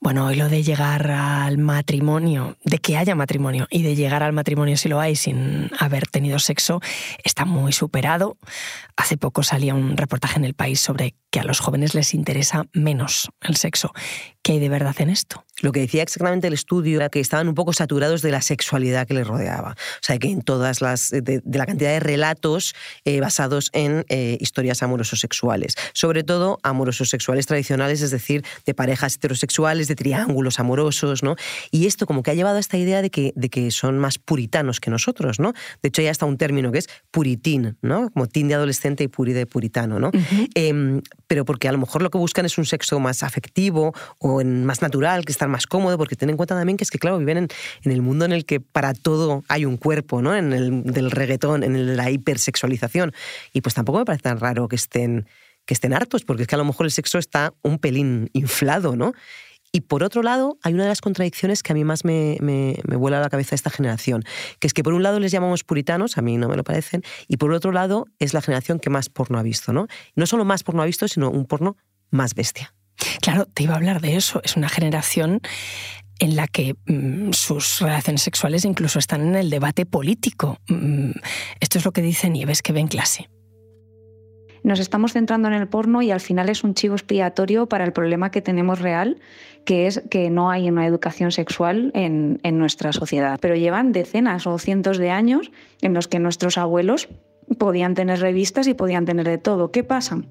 Bueno, 0.03 0.33
y 0.33 0.37
lo 0.37 0.49
de 0.49 0.63
llegar 0.63 1.11
al 1.11 1.59
matrimonio, 1.59 2.57
de 2.65 2.79
que 2.79 2.97
haya 2.97 3.15
matrimonio 3.15 3.67
y 3.71 3.83
de 3.83 3.95
llegar 3.95 4.23
al 4.23 4.33
matrimonio 4.33 4.79
si 4.79 4.89
lo 4.89 4.99
hay 4.99 5.15
sin 5.15 5.71
haber 5.79 6.07
tenido 6.07 6.39
sexo, 6.39 6.81
está 7.23 7.45
muy 7.45 7.73
superado. 7.73 8.39
Hace 8.97 9.19
poco 9.19 9.43
salía 9.43 9.75
un 9.75 9.99
reportaje 9.99 10.39
en 10.39 10.47
el 10.47 10.55
país 10.55 10.81
sobre 10.81 11.17
que 11.31 11.41
a 11.41 11.45
los 11.45 11.61
jóvenes 11.61 11.95
les 11.95 12.15
interesa 12.15 12.65
menos 12.73 13.29
el 13.43 13.57
sexo. 13.57 13.93
¿Qué 14.43 14.53
hay 14.53 14.59
de 14.59 14.69
verdad 14.71 14.95
en 14.99 15.11
esto? 15.11 15.45
Lo 15.61 15.73
que 15.73 15.81
decía 15.81 16.03
exactamente 16.03 16.47
el 16.47 16.55
estudio 16.55 16.97
era 16.97 17.11
que 17.11 17.21
estaban 17.21 17.47
un 17.49 17.55
poco 17.55 17.75
saturados 17.75 18.23
de 18.23 18.31
la 18.31 18.41
sexualidad 18.41 19.07
que 19.07 19.13
les 19.13 19.27
rodeaba. 19.27 19.73
O 19.73 20.03
sea, 20.03 20.19
que 20.19 20.29
en 20.29 20.41
todas 20.41 20.81
las. 20.81 21.11
de, 21.11 21.43
la 21.45 21.67
cantidad 21.67 21.91
de 21.91 22.01
relatos 22.01 22.75
eh, 23.05 23.21
basados 23.21 23.69
en 23.75 24.07
eh, 24.09 24.39
historias 24.41 24.83
amorosos 24.83 25.21
sexuales. 25.21 25.75
Sobre 25.93 26.25
todo 26.25 26.59
amorosos 26.63 27.11
sexuales 27.11 27.47
tradicionales, 27.47 28.01
es 28.01 28.11
decir, 28.11 28.43
de 28.65 28.73
parejas 28.73 29.17
heterosexuales, 29.17 29.89
de 29.89 29.97
triángulos 29.97 30.59
amorosos, 30.59 31.23
¿no? 31.23 31.37
Y 31.71 31.87
esto 31.87 32.07
como 32.07 32.23
que 32.23 32.31
ha 32.31 32.35
llevado 32.35 32.57
a 32.57 32.61
esta 32.61 32.79
idea 32.79 33.03
de 33.03 33.11
que, 33.11 33.35
de 33.37 33.51
que 33.51 33.71
son 33.71 33.99
más 33.99 34.19
puritanos 34.19 34.81
que 34.81 34.91
nosotros, 34.91 35.41
¿no? 35.41 35.53
De 35.83 35.89
hecho, 35.89 36.01
hay 36.01 36.09
hasta 36.09 36.25
un 36.25 36.39
término 36.39 36.73
que 36.73 36.79
es 36.79 36.89
puritín, 37.11 37.77
¿no? 37.83 38.09
Como 38.11 38.27
teen 38.27 38.49
de 38.49 38.55
adolescente 38.55 39.05
y 39.05 39.09
puri 39.09 39.35
de 39.35 39.45
puritano, 39.45 39.99
¿no? 39.99 40.11
pero 41.27 41.45
porque 41.45 41.69
a 41.69 41.73
lo 41.73 41.79
mejor 41.79 42.03
lo 42.03 42.11
que 42.11 42.19
buscan 42.19 42.45
es 42.45 42.59
un 42.59 42.65
sexo 42.65 42.99
más 42.99 43.23
afectivo 43.23 43.95
o 44.19 44.30
más 44.45 44.83
natural, 44.83 45.25
que 45.25 45.33
estar 45.33 45.49
más 45.49 45.67
cómodo, 45.67 45.99
porque 45.99 46.17
ten 46.17 46.31
en 46.31 46.37
cuenta 46.37 46.55
también 46.55 46.77
que 46.77 46.85
es 46.85 46.91
que, 46.91 46.99
claro, 46.99 47.19
viven 47.19 47.49
en, 47.85 47.93
el 47.93 48.03
mundo 48.03 48.25
en 48.25 48.33
el 48.33 48.45
que 48.45 48.61
para 48.61 48.95
todo 48.95 49.45
hay 49.49 49.65
un 49.65 49.77
cuerpo, 49.77 50.23
¿no? 50.23 50.35
En 50.35 50.53
el 50.53 50.83
del 50.85 51.11
reggaetón, 51.11 51.63
en 51.63 51.97
la 51.97 52.11
hipersexualización. 52.11 53.13
Y 53.53 53.61
pues 53.61 53.75
tampoco 53.75 53.99
me 53.99 54.05
parece 54.05 54.23
tan 54.23 54.39
raro 54.39 54.69
que 54.69 54.77
estén, 54.77 55.27
que 55.67 55.75
estén 55.75 55.93
hartos, 55.93 56.25
porque 56.25 56.43
es 56.43 56.49
que 56.49 56.55
a 56.55 56.59
lo 56.59 56.65
mejor 56.65 56.87
el 56.87 56.93
sexo 56.93 57.19
está 57.19 57.53
un 57.63 57.79
pelín 57.79 58.31
inflado, 58.33 58.97
¿no? 58.97 59.13
Y 59.73 59.83
por 59.83 60.03
otro 60.03 60.23
lado, 60.23 60.59
hay 60.63 60.75
una 60.75 60.83
de 60.83 60.89
las 60.89 61.01
contradicciones 61.01 61.63
que 61.63 61.73
a 61.73 61.75
mí 61.75 61.85
más 61.85 62.05
me, 62.05 62.39
me, 62.41 62.77
me, 62.89 62.97
vuela 62.97 63.19
a 63.19 63.21
la 63.21 63.29
cabeza 63.29 63.55
esta 63.55 63.71
generación, 63.71 64.25
que 64.59 64.67
es 64.67 64.75
que 64.75 64.83
por 64.83 64.95
un 64.95 65.05
lado 65.05 65.21
les 65.21 65.31
llamamos 65.31 65.63
puritanos, 65.63 66.19
a 66.19 66.23
mí 66.23 66.37
no 66.39 66.49
me 66.49 66.57
lo 66.57 66.65
parecen, 66.65 67.03
y 67.29 67.37
por 67.37 67.53
otro 67.53 67.71
lado 67.71 68.07
es 68.19 68.35
la 68.35 68.43
generación 68.43 68.81
que 68.81 68.91
más 68.91 69.09
porno 69.09 69.39
ha 69.39 69.43
visto, 69.43 69.73
¿no? 69.73 69.87
No 70.17 70.27
solo 70.27 70.45
más 70.45 70.65
porno 70.65 70.83
ha 70.83 70.87
visto, 70.87 71.07
sino 71.07 71.31
un 71.31 71.47
porno 71.47 71.77
más 72.11 72.35
bestia. 72.35 72.75
Claro, 73.21 73.47
te 73.47 73.63
iba 73.63 73.75
a 73.75 73.77
hablar 73.77 74.01
de 74.01 74.17
eso. 74.17 74.41
Es 74.45 74.57
una 74.57 74.69
generación 74.69 75.41
en 76.19 76.37
la 76.37 76.47
que 76.47 76.77
mm, 76.87 77.33
sus 77.33 77.81
relaciones 77.81 78.23
sexuales 78.23 78.65
incluso 78.65 78.99
están 78.99 79.23
en 79.29 79.37
el 79.37 79.51
debate 79.51 79.87
político. 79.87 80.59
Mm, 80.69 81.13
esto 81.61 81.79
es 81.79 81.85
lo 81.85 81.93
que 81.93 82.03
dice 82.03 82.29
Nieves 82.31 82.63
que 82.63 82.73
ve 82.73 82.81
en 82.81 82.89
clase 82.89 83.29
nos 84.63 84.81
estamos 84.81 85.13
centrando 85.13 85.49
en 85.49 85.55
el 85.55 85.69
porno 85.69 86.03
y 86.03 86.11
al 86.11 86.21
final 86.21 86.49
es 86.49 86.65
un 86.65 86.75
chivo 86.75 86.95
expiatorio 86.95 87.67
para 87.67 87.85
el 87.85 87.93
problema 87.93 88.31
que 88.31 88.43
tenemos 88.43 88.81
real, 88.81 89.19
que 89.65 89.87
es 89.87 90.03
que 90.11 90.31
no 90.31 90.51
hay 90.51 90.69
una 90.69 90.87
educación 90.87 91.33
sexual 91.33 91.91
en, 91.95 92.41
en 92.43 92.59
nuestra 92.59 92.93
sociedad. 92.93 93.39
Pero 93.41 93.57
llevan 93.57 93.93
decenas 93.93 94.47
o 94.47 94.59
cientos 94.59 94.99
de 94.99 95.11
años 95.11 95.51
en 95.81 95.95
los 95.95 96.09
que 96.09 96.19
nuestros 96.19 96.59
abuelos 96.59 97.09
podían 97.59 97.95
tener 97.95 98.21
revistas 98.21 98.67
y 98.67 98.75
podían 98.75 99.05
tener 99.05 99.27
de 99.27 99.39
todo. 99.39 99.71
¿Qué 99.73 99.83
pasa? 99.83 100.23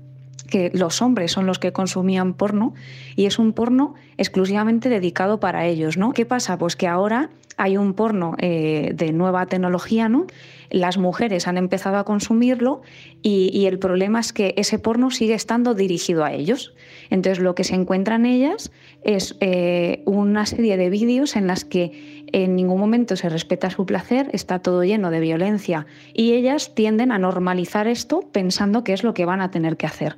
Que 0.49 0.71
los 0.73 1.01
hombres 1.01 1.31
son 1.31 1.45
los 1.45 1.59
que 1.59 1.71
consumían 1.71 2.33
porno 2.33 2.73
y 3.15 3.25
es 3.25 3.39
un 3.39 3.53
porno 3.53 3.95
exclusivamente 4.17 4.89
dedicado 4.89 5.39
para 5.39 5.65
ellos, 5.65 5.97
¿no? 5.97 6.13
¿Qué 6.13 6.25
pasa? 6.25 6.57
Pues 6.57 6.75
que 6.75 6.87
ahora 6.87 7.29
hay 7.57 7.77
un 7.77 7.93
porno 7.93 8.35
eh, 8.37 8.91
de 8.95 9.11
nueva 9.11 9.45
tecnología, 9.45 10.09
¿no? 10.09 10.27
Las 10.69 10.97
mujeres 10.97 11.47
han 11.47 11.57
empezado 11.57 11.97
a 11.97 12.03
consumirlo 12.03 12.81
y, 13.21 13.65
el 13.65 13.79
problema 13.79 14.19
es 14.19 14.33
que 14.33 14.53
ese 14.57 14.79
porno 14.79 15.11
sigue 15.11 15.33
estando 15.33 15.73
dirigido 15.73 16.23
a 16.23 16.33
ellos. 16.33 16.73
Entonces 17.09 17.39
lo 17.39 17.55
que 17.55 17.63
se 17.63 17.75
encuentran 17.75 18.25
ellas 18.25 18.71
es 19.03 19.35
eh, 19.39 20.01
una 20.05 20.45
serie 20.45 20.77
de 20.77 20.89
vídeos 20.89 21.35
en 21.35 21.47
las 21.47 21.65
que 21.65 22.19
en 22.31 22.55
ningún 22.55 22.79
momento 22.79 23.15
se 23.15 23.29
respeta 23.29 23.69
su 23.69 23.85
placer, 23.85 24.29
está 24.33 24.59
todo 24.59 24.83
lleno 24.83 25.09
de 25.11 25.19
violencia 25.19 25.87
y 26.13 26.33
ellas 26.33 26.75
tienden 26.75 27.11
a 27.11 27.17
normalizar 27.17 27.87
esto 27.87 28.21
pensando 28.31 28.83
que 28.83 28.93
es 28.93 29.03
lo 29.03 29.13
que 29.13 29.25
van 29.25 29.41
a 29.41 29.51
tener 29.51 29.77
que 29.77 29.87
hacer. 29.87 30.17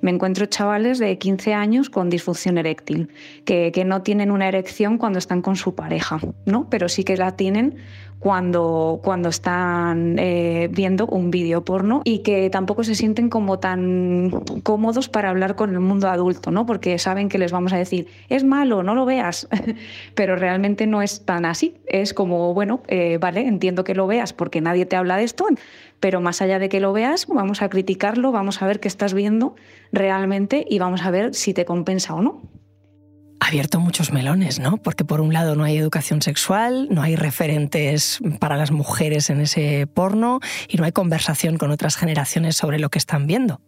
Me 0.00 0.10
encuentro 0.10 0.46
chavales 0.46 0.98
de 0.98 1.18
15 1.18 1.54
años 1.54 1.90
con 1.90 2.08
disfunción 2.08 2.58
eréctil, 2.58 3.10
que, 3.44 3.72
que 3.72 3.84
no 3.84 4.02
tienen 4.02 4.30
una 4.30 4.48
erección 4.48 4.98
cuando 4.98 5.18
están 5.18 5.42
con 5.42 5.56
su 5.56 5.74
pareja, 5.74 6.20
¿no? 6.46 6.70
pero 6.70 6.88
sí 6.88 7.04
que 7.04 7.16
la 7.16 7.36
tienen 7.36 7.76
cuando, 8.18 9.00
cuando 9.02 9.28
están 9.28 10.18
eh, 10.18 10.68
viendo 10.72 11.06
un 11.06 11.30
vídeo 11.30 11.64
porno 11.64 12.02
y 12.04 12.20
que 12.20 12.50
tampoco 12.50 12.82
se 12.82 12.94
sienten 12.94 13.28
como 13.28 13.58
tan 13.58 14.30
cómodos 14.62 15.08
para 15.08 15.30
hablar 15.30 15.54
con 15.54 15.70
el 15.70 15.80
mundo 15.80 16.08
adulto, 16.08 16.50
¿no? 16.50 16.66
Porque 16.66 16.98
saben 16.98 17.28
que 17.28 17.38
les 17.38 17.52
vamos 17.52 17.72
a 17.72 17.76
decir, 17.76 18.08
es 18.28 18.44
malo, 18.44 18.82
no 18.82 18.94
lo 18.94 19.06
veas, 19.06 19.48
pero 20.14 20.36
realmente 20.36 20.86
no 20.86 21.02
es 21.02 21.24
tan 21.24 21.44
así. 21.44 21.76
Es 21.86 22.12
como, 22.12 22.54
bueno, 22.54 22.82
eh, 22.88 23.18
vale, 23.20 23.46
entiendo 23.46 23.84
que 23.84 23.94
lo 23.94 24.06
veas 24.06 24.32
porque 24.32 24.60
nadie 24.60 24.86
te 24.86 24.96
habla 24.96 25.16
de 25.16 25.24
esto, 25.24 25.46
pero 26.00 26.20
más 26.20 26.42
allá 26.42 26.58
de 26.58 26.68
que 26.68 26.80
lo 26.80 26.92
veas, 26.92 27.26
vamos 27.28 27.62
a 27.62 27.68
criticarlo, 27.68 28.32
vamos 28.32 28.62
a 28.62 28.66
ver 28.66 28.80
qué 28.80 28.88
estás 28.88 29.14
viendo 29.14 29.54
realmente 29.92 30.66
y 30.68 30.78
vamos 30.78 31.02
a 31.02 31.10
ver 31.10 31.34
si 31.34 31.54
te 31.54 31.64
compensa 31.64 32.14
o 32.14 32.22
no 32.22 32.42
abierto 33.40 33.80
muchos 33.80 34.12
melones, 34.12 34.58
¿no? 34.58 34.76
Porque 34.78 35.04
por 35.04 35.20
un 35.20 35.32
lado 35.32 35.54
no 35.54 35.64
hay 35.64 35.76
educación 35.76 36.22
sexual, 36.22 36.88
no 36.90 37.02
hay 37.02 37.16
referentes 37.16 38.18
para 38.40 38.56
las 38.56 38.70
mujeres 38.70 39.30
en 39.30 39.40
ese 39.40 39.86
porno 39.86 40.40
y 40.68 40.76
no 40.76 40.84
hay 40.84 40.92
conversación 40.92 41.56
con 41.56 41.70
otras 41.70 41.96
generaciones 41.96 42.56
sobre 42.56 42.78
lo 42.78 42.90
que 42.90 42.98
están 42.98 43.26
viendo. 43.26 43.60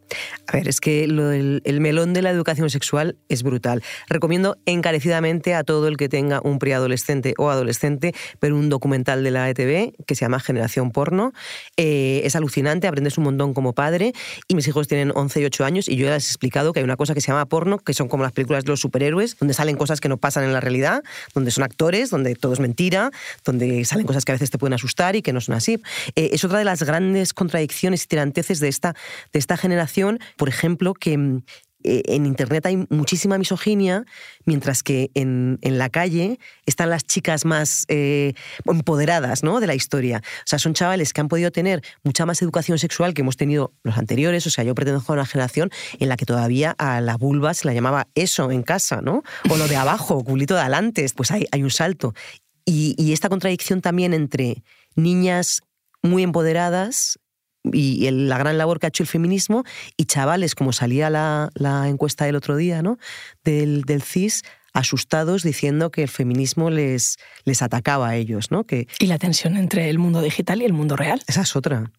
A 0.46 0.52
ver, 0.52 0.68
es 0.68 0.80
que 0.80 1.04
el, 1.04 1.80
melón 1.80 2.12
de 2.12 2.22
la 2.22 2.30
educación 2.30 2.68
sexual 2.70 3.16
es 3.28 3.42
brutal. 3.42 3.82
Recomiendo 4.08 4.56
encarecidamente 4.66 5.54
a 5.54 5.64
todo 5.64 5.88
el 5.88 5.96
que 5.96 6.08
tenga 6.08 6.40
un 6.42 6.58
preadolescente 6.58 7.34
o 7.38 7.50
adolescente 7.50 8.14
ver 8.40 8.52
un 8.52 8.68
documental 8.68 9.22
de 9.22 9.30
la 9.30 9.48
ETV 9.48 9.94
que 10.06 10.14
se 10.14 10.24
llama 10.24 10.40
Generación 10.40 10.90
Porno. 10.90 11.32
Eh, 11.76 12.22
es 12.24 12.34
alucinante, 12.34 12.88
aprendes 12.88 13.18
un 13.18 13.24
montón 13.24 13.54
como 13.54 13.72
padre 13.72 14.12
y 14.48 14.54
mis 14.54 14.66
hijos 14.68 14.88
tienen 14.88 15.12
11 15.14 15.40
y 15.40 15.44
8 15.44 15.64
años 15.64 15.88
y 15.88 15.96
yo 15.96 16.06
ya 16.06 16.14
les 16.14 16.26
he 16.26 16.30
explicado 16.30 16.72
que 16.72 16.80
hay 16.80 16.84
una 16.84 16.96
cosa 16.96 17.14
que 17.14 17.20
se 17.20 17.28
llama 17.28 17.46
porno, 17.46 17.78
que 17.78 17.94
son 17.94 18.08
como 18.08 18.24
las 18.24 18.32
películas 18.32 18.64
de 18.64 18.70
los 18.70 18.80
superhéroes, 18.80 19.36
donde 19.38 19.54
salen 19.61 19.76
cosas 19.76 20.00
que 20.00 20.09
no 20.09 20.17
pasan 20.17 20.45
en 20.45 20.55
la 20.55 20.61
realidad, 20.61 21.02
donde 21.35 21.50
son 21.50 21.64
actores, 21.64 22.09
donde 22.09 22.35
todo 22.35 22.55
es 22.55 22.61
mentira, 22.61 23.11
donde 23.45 23.85
salen 23.85 24.07
cosas 24.07 24.25
que 24.25 24.33
a 24.33 24.35
veces 24.37 24.50
te 24.50 24.57
pueden 24.57 24.73
asustar 24.73 25.17
y 25.17 25.23
que 25.23 25.35
no 25.35 25.43
son 25.43 25.55
así. 25.55 25.83
Eh, 26.17 26.31
es 26.33 26.45
otra 26.45 26.59
de 26.59 26.64
las 26.64 26.83
grandes 26.83 27.35
contradicciones 27.35 28.05
y 28.05 28.07
tiranteces 28.07 28.59
de 28.59 28.69
esta, 28.69 28.95
de 29.35 29.38
esta 29.38 29.59
generación, 29.59 30.19
por 30.38 30.49
ejemplo, 30.49 30.95
que 30.95 31.43
eh, 31.84 32.02
en 32.06 32.26
Internet 32.26 32.66
hay 32.66 32.87
muchísima 32.90 33.38
misoginia, 33.38 34.04
mientras 34.44 34.82
que 34.82 35.10
en, 35.14 35.58
la 35.62 35.88
calle 35.88 36.38
están 36.66 36.90
las 36.90 37.04
chicas 37.04 37.44
más 37.44 37.84
eh, 37.88 38.34
empoderadas 38.66 39.42
¿no? 39.42 39.60
de 39.60 39.66
la 39.66 39.75
historia. 39.75 40.22
O 40.25 40.46
sea, 40.46 40.58
son 40.58 40.75
chavales 40.75 41.12
que 41.12 41.20
han 41.20 41.28
podido 41.28 41.50
tener 41.50 41.82
mucha 42.02 42.26
más 42.26 42.42
educación 42.42 42.78
sexual 42.78 43.14
que 43.14 43.22
hemos 43.22 43.37
tenido 43.37 43.72
los 43.82 43.96
anteriores. 43.96 44.46
O 44.46 44.50
sea, 44.50 44.64
yo 44.64 44.75
pretendo 44.75 45.02
a 45.06 45.12
una 45.12 45.26
generación 45.26 45.70
en 45.99 46.08
la 46.08 46.16
que 46.16 46.26
todavía 46.26 46.75
a 46.78 47.00
la 47.00 47.16
vulva 47.16 47.54
se 47.54 47.66
la 47.66 47.75
llamaba 47.75 48.08
eso 48.14 48.50
en 48.50 48.62
casa, 48.62 49.00
¿no? 49.00 49.22
O 49.49 49.56
lo 49.56 49.68
de 49.68 49.76
abajo, 49.76 50.22
culito 50.25 50.54
de 50.54 50.60
adelante. 50.60 51.06
Pues 51.14 51.30
hay, 51.30 51.46
hay 51.52 51.62
un 51.62 51.70
salto. 51.70 52.14
y 52.66 53.12
esta 53.12 53.28
contradicción 53.28 53.80
también 53.80 54.14
entre 54.14 54.62
niñas 54.94 55.62
muy 56.02 56.22
empoderadas 56.22 57.19
y 57.64 58.11
la 58.11 58.38
gran 58.38 58.59
labor 58.59 58.79
que 58.79 58.87
ha 58.87 58.88
hecho 58.88 59.02
el 59.02 59.09
feminismo 59.09 59.64
y 59.97 60.05
chavales, 60.05 60.55
como 60.55 60.73
salía 60.73 61.11
la, 61.11 61.50
encuesta 61.88 62.25
del 62.25 62.37
otro 62.37 62.57
día, 62.57 62.83
¿no? 62.83 62.99
Del, 63.45 63.83
del, 63.83 64.02
CIS, 64.02 64.43
asustados 64.73 65.43
diciendo 65.43 65.90
que 65.90 66.02
el 66.02 66.09
feminismo 66.09 66.71
les, 66.71 67.17
les 67.45 67.62
atacaba 67.62 68.09
a 68.09 68.17
ellos, 68.17 68.50
¿no? 68.50 68.64
Que, 68.64 68.87
y 68.99 69.07
la 69.07 69.19
tensión 69.19 69.57
entre 69.57 69.90
el 69.90 69.99
mundo 69.99 70.23
digital 70.23 70.62
y 70.62 70.64
el 70.64 70.73
mundo 70.73 70.97
real. 70.97 71.23
Esa 71.26 71.43
es 71.43 71.57
otra. 71.57 71.90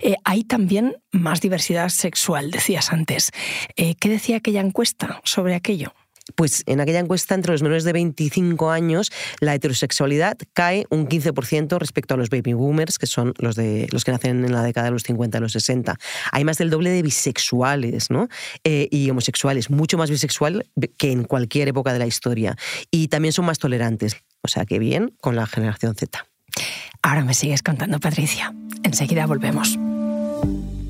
Eh, 0.00 0.16
hay 0.24 0.44
también 0.44 0.96
más 1.12 1.40
diversidad 1.40 1.88
sexual, 1.88 2.50
decías 2.50 2.92
antes. 2.92 3.30
Eh, 3.76 3.94
¿Qué 3.96 4.08
decía 4.08 4.36
aquella 4.36 4.60
encuesta 4.60 5.20
sobre 5.24 5.54
aquello? 5.54 5.92
Pues 6.34 6.62
en 6.66 6.80
aquella 6.80 6.98
encuesta 6.98 7.34
entre 7.34 7.52
los 7.52 7.62
menores 7.62 7.84
de 7.84 7.92
25 7.92 8.70
años 8.70 9.12
la 9.40 9.54
heterosexualidad 9.54 10.36
cae 10.52 10.86
un 10.90 11.08
15% 11.08 11.78
respecto 11.78 12.14
a 12.14 12.16
los 12.16 12.30
baby 12.30 12.52
boomers, 12.52 12.98
que 12.98 13.06
son 13.06 13.32
los, 13.38 13.54
de, 13.56 13.86
los 13.92 14.04
que 14.04 14.12
nacen 14.12 14.44
en 14.44 14.52
la 14.52 14.62
década 14.62 14.86
de 14.86 14.92
los 14.92 15.04
50 15.04 15.38
y 15.38 15.40
los 15.40 15.52
60. 15.52 15.96
Hay 16.32 16.44
más 16.44 16.58
del 16.58 16.70
doble 16.70 16.90
de 16.90 17.02
bisexuales 17.02 18.10
¿no? 18.10 18.28
Eh, 18.64 18.88
y 18.90 19.08
homosexuales, 19.10 19.70
mucho 19.70 19.98
más 19.98 20.10
bisexual 20.10 20.66
que 20.98 21.12
en 21.12 21.24
cualquier 21.24 21.68
época 21.68 21.92
de 21.92 21.98
la 21.98 22.06
historia. 22.06 22.56
Y 22.90 23.08
también 23.08 23.32
son 23.32 23.44
más 23.44 23.58
tolerantes. 23.58 24.16
O 24.42 24.48
sea 24.48 24.64
que 24.64 24.78
bien 24.78 25.14
con 25.20 25.36
la 25.36 25.46
generación 25.46 25.94
Z. 25.94 26.26
Ahora 27.02 27.24
me 27.24 27.34
sigues 27.34 27.62
contando, 27.62 28.00
Patricia. 28.00 28.54
Enseguida 28.82 29.26
volvemos. 29.26 29.78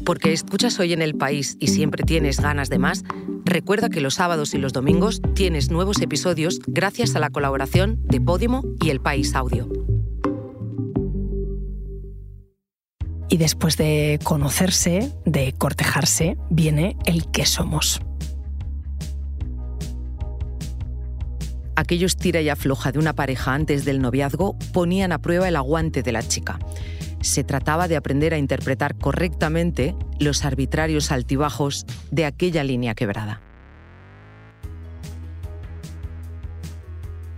Porque 0.06 0.32
escuchas 0.32 0.78
hoy 0.78 0.92
en 0.92 1.02
el 1.02 1.16
país 1.16 1.56
y 1.58 1.66
siempre 1.66 2.04
tienes 2.04 2.38
ganas 2.38 2.70
de 2.70 2.78
más, 2.78 3.02
recuerda 3.44 3.88
que 3.88 4.00
los 4.00 4.14
sábados 4.14 4.54
y 4.54 4.58
los 4.58 4.72
domingos 4.72 5.20
tienes 5.34 5.72
nuevos 5.72 6.00
episodios 6.00 6.60
gracias 6.68 7.16
a 7.16 7.18
la 7.18 7.28
colaboración 7.28 8.00
de 8.04 8.20
Podimo 8.20 8.62
y 8.80 8.90
El 8.90 9.00
País 9.00 9.34
Audio. 9.34 9.68
Y 13.28 13.36
después 13.38 13.76
de 13.76 14.20
conocerse, 14.22 15.12
de 15.24 15.52
cortejarse, 15.58 16.36
viene 16.50 16.96
el 17.04 17.28
que 17.32 17.44
somos. 17.44 18.00
Aquellos 21.74 22.16
tira 22.16 22.40
y 22.40 22.48
afloja 22.48 22.92
de 22.92 23.00
una 23.00 23.12
pareja 23.12 23.54
antes 23.54 23.84
del 23.84 24.00
noviazgo 24.00 24.56
ponían 24.72 25.10
a 25.10 25.18
prueba 25.18 25.48
el 25.48 25.56
aguante 25.56 26.04
de 26.04 26.12
la 26.12 26.22
chica 26.22 26.60
se 27.20 27.44
trataba 27.44 27.88
de 27.88 27.96
aprender 27.96 28.34
a 28.34 28.38
interpretar 28.38 28.96
correctamente 28.96 29.94
los 30.18 30.44
arbitrarios 30.44 31.12
altibajos 31.12 31.86
de 32.10 32.24
aquella 32.24 32.64
línea 32.64 32.94
quebrada. 32.94 33.40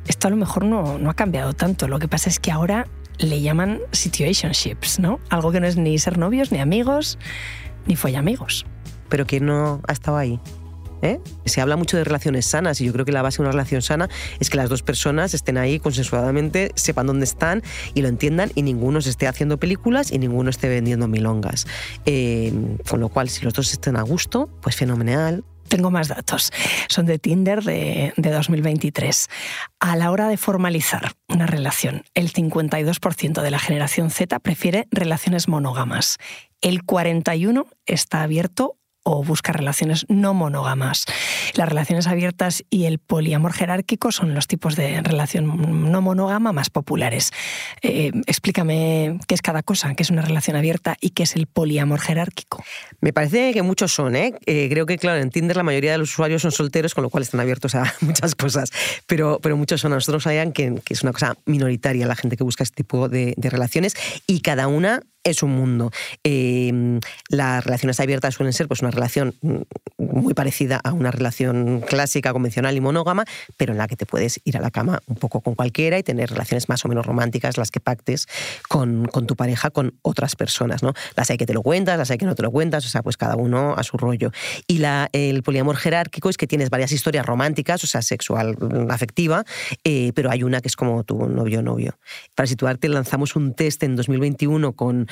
Esto 0.07 0.29
a 0.29 0.31
lo 0.31 0.37
mejor 0.37 0.65
no, 0.65 0.99
no 0.99 1.11
ha 1.11 1.15
cambiado 1.15 1.53
tanto, 1.53 1.87
lo 1.87 1.99
que 1.99 2.09
pasa 2.09 2.29
es 2.29 2.41
que 2.41 2.51
ahora 2.51 2.87
le 3.19 3.41
llaman 3.41 3.81
situationships, 3.93 5.01
¿no? 5.01 5.21
Algo 5.29 5.53
que 5.53 5.61
no 5.61 5.67
es 5.67 5.77
ni 5.77 5.99
ser 5.99 6.19
novios, 6.19 6.53
ni 6.53 6.59
amigos, 6.59 7.19
ni 7.87 7.97
fue 7.97 8.17
amigos. 8.17 8.65
Pero 9.09 9.27
que 9.27 9.41
no 9.41 9.81
ha 9.87 9.93
estado 9.93 10.17
ahí. 10.17 10.41
¿Eh? 11.03 11.21
Se 11.45 11.61
habla 11.61 11.77
mucho 11.77 11.97
de 11.97 12.05
relaciones 12.05 12.47
sanas 12.47 12.81
y 12.81 12.87
yo 12.87 12.93
creo 12.93 13.05
que 13.05 13.13
la 13.13 13.23
base 13.23 13.39
de 13.39 13.43
una 13.43 13.53
relación 13.53 13.83
sana 13.83 14.09
es 14.41 14.51
que 14.51 14.57
las 14.57 14.69
dos 14.69 14.83
personas 14.83 15.35
estén 15.35 15.59
ahí 15.59 15.79
consensuadamente, 15.79 16.73
sepan 16.75 17.07
dónde 17.07 17.25
están 17.25 17.63
y 17.95 18.03
lo 18.03 18.09
entiendan 18.09 18.51
y 18.55 18.63
ninguno 18.63 19.01
se 19.01 19.11
esté 19.11 19.27
haciendo 19.27 19.59
películas 19.59 20.13
y 20.13 20.19
ninguno 20.19 20.51
esté 20.51 20.69
vendiendo 20.69 21.09
milongas. 21.09 21.67
Eh, 22.07 22.53
con 22.89 23.01
lo 23.01 23.09
cual, 23.09 23.29
si 23.29 23.45
los 23.45 23.55
dos 23.55 23.73
estén 23.73 23.97
a 23.97 24.03
gusto, 24.03 24.49
pues 24.61 24.77
fenomenal. 24.77 25.45
Tengo 25.69 25.91
más 25.91 26.09
datos. 26.09 26.51
Son 26.89 27.05
de 27.05 27.19
Tinder 27.19 27.63
de, 27.63 28.15
de, 28.17 28.31
2023. 28.31 29.29
A 29.81 29.97
la 29.97 30.11
hora 30.11 30.29
de 30.29 30.39
formalizar 30.39 31.13
una 31.29 31.47
relación, 31.47 32.05
el 32.15 32.33
52% 32.33 33.43
de 33.43 33.51
la 33.51 33.59
generación 33.59 34.11
Z 34.11 34.39
prefiere 34.41 34.89
relaciones 34.91 35.47
monógamas. 35.47 36.17
El 36.63 36.85
41% 36.85 37.67
está 37.85 38.23
abierto 38.23 38.78
o 39.11 39.23
busca 39.23 39.55
relaciones 39.55 40.05
no 40.09 40.35
monógamas. 40.35 41.07
Las 41.55 41.67
relaciones 41.67 42.07
abiertas 42.07 42.63
y 42.69 42.85
el 42.85 42.99
poliamor 42.99 43.55
jerárquico 43.55 44.13
son 44.13 44.35
los 44.35 44.47
tipos 44.47 44.77
de 44.77 45.01
relación 45.01 45.91
no 45.91 46.03
monógama 46.03 46.53
más 46.53 46.69
populares. 46.69 47.31
Eh, 47.81 48.13
explícame 48.27 49.19
qué 49.27 49.35
es 49.35 49.41
cada 49.41 49.63
cosa, 49.63 49.95
qué 49.95 50.03
es 50.03 50.11
una 50.11 50.21
relación 50.21 50.57
abierta 50.57 50.99
y 51.01 51.11
qué 51.11 51.23
es 51.23 51.37
el 51.37 51.47
poliamor 51.47 52.01
jerárquico. 52.01 52.63
Me 53.01 53.15
parece 53.15 53.55
que 53.55 53.63
muchos 53.63 53.95
son, 53.95 54.15
¿eh? 54.15 54.35
¿eh? 54.45 54.69
creo 54.71 54.85
que, 54.85 54.99
claro, 54.99 55.19
en 55.23 55.31
Tinder 55.31 55.57
la 55.57 55.63
mayoría 55.63 55.93
de 55.93 55.99
los 55.99 56.11
usuarios 56.11 56.43
son 56.43 56.53
solteros, 56.53 56.95
con 56.95 57.03
lo 57.03 57.09
cual 57.09 57.23
están 57.23 57.41
abiertos 57.41 57.75
a 57.75 57.95
muchas 58.03 58.35
cosas, 58.35 58.71
pero, 59.07 59.39
pero 59.43 59.57
muchos 59.57 59.81
son. 59.81 59.93
Nosotros 59.93 60.25
sabían 60.25 60.53
que, 60.53 60.83
que 60.85 60.93
es 60.93 61.03
una 61.03 61.13
cosa 61.13 61.35
minoritaria 61.47 62.07
la 62.07 62.15
gente 62.15 62.37
que 62.37 62.45
busca 62.45 62.63
este 62.63 62.77
tipo 62.77 63.09
de, 63.09 63.33
de 63.39 63.49
relaciones 63.49 63.95
y 64.27 64.41
cada 64.41 64.69
una 64.69 65.01
es 65.25 65.43
un 65.43 65.51
mundo. 65.51 65.91
Em, 66.23 67.01
las 67.29 67.65
relaciones 67.65 68.01
abiertas 68.01 68.35
suelen 68.35 68.53
ser 68.53 68.69
pues, 68.69 68.81
una 68.83 68.91
relación 68.91 69.35
muy 69.99 70.35
parecida 70.35 70.81
a 70.83 70.93
una 70.93 71.11
relación 71.11 71.81
clásica, 71.81 72.33
convencional 72.33 72.77
y 72.77 72.81
monógama, 72.81 73.25
pero 73.57 73.73
en 73.73 73.79
la 73.79 73.89
que 73.89 73.97
te 73.97 74.07
puedes 74.07 74.41
ir 74.45 74.57
a 74.57 74.61
la 74.61 74.71
cama 74.71 75.01
un 75.07 75.17
poco 75.17 75.41
con 75.41 75.55
cualquiera 75.55 75.99
y 75.99 76.03
tener 76.03 76.31
relaciones 76.31 76.69
más 76.69 76.85
o 76.85 76.89
menos 76.89 77.05
románticas, 77.05 77.57
las 77.57 77.71
que 77.71 77.81
pactes 77.81 78.27
con, 78.69 79.07
con 79.07 79.27
tu 79.27 79.37
pareja, 79.37 79.71
con 79.71 79.95
otras 80.03 80.37
personas. 80.37 80.83
¿no? 80.83 80.95
Las 81.17 81.31
hay 81.31 81.37
que 81.37 81.47
te 81.47 81.55
lo 81.55 81.63
cuentas, 81.63 81.99
las 81.99 82.11
hay 82.11 82.19
que 82.19 82.27
no 82.27 82.35
te 82.35 82.43
lo 82.43 82.51
cuentas, 82.51 82.85
o 82.87 82.89
sea, 82.89 83.03
pues 83.03 83.17
cada 83.17 83.37
uno 83.37 83.75
a 83.77 83.83
su 83.83 83.97
rollo. 83.97 84.31
Y 84.67 84.79
la, 84.79 85.09
el 85.13 85.43
poliamor 85.43 85.77
jerárquico 85.77 86.31
es 86.31 86.37
que 86.37 86.47
tienes 86.47 86.71
varias 86.71 86.93
historias 86.93 87.27
románticas, 87.27 87.83
o 87.85 87.87
sea, 87.87 88.03
sexual, 88.03 88.57
mm, 88.59 88.91
afectiva, 88.91 89.45
eh, 89.85 90.13
pero 90.15 90.31
hay 90.31 90.43
una 90.43 90.61
que 90.61 90.69
es 90.69 90.77
como 90.77 91.05
tu 91.05 91.29
novio-novio. 91.29 91.99
Para 92.35 92.47
situarte, 92.47 92.89
lanzamos 92.89 93.37
un 93.37 93.55
test 93.55 93.83
en 93.83 93.97
2021 93.97 94.73
con 94.73 95.08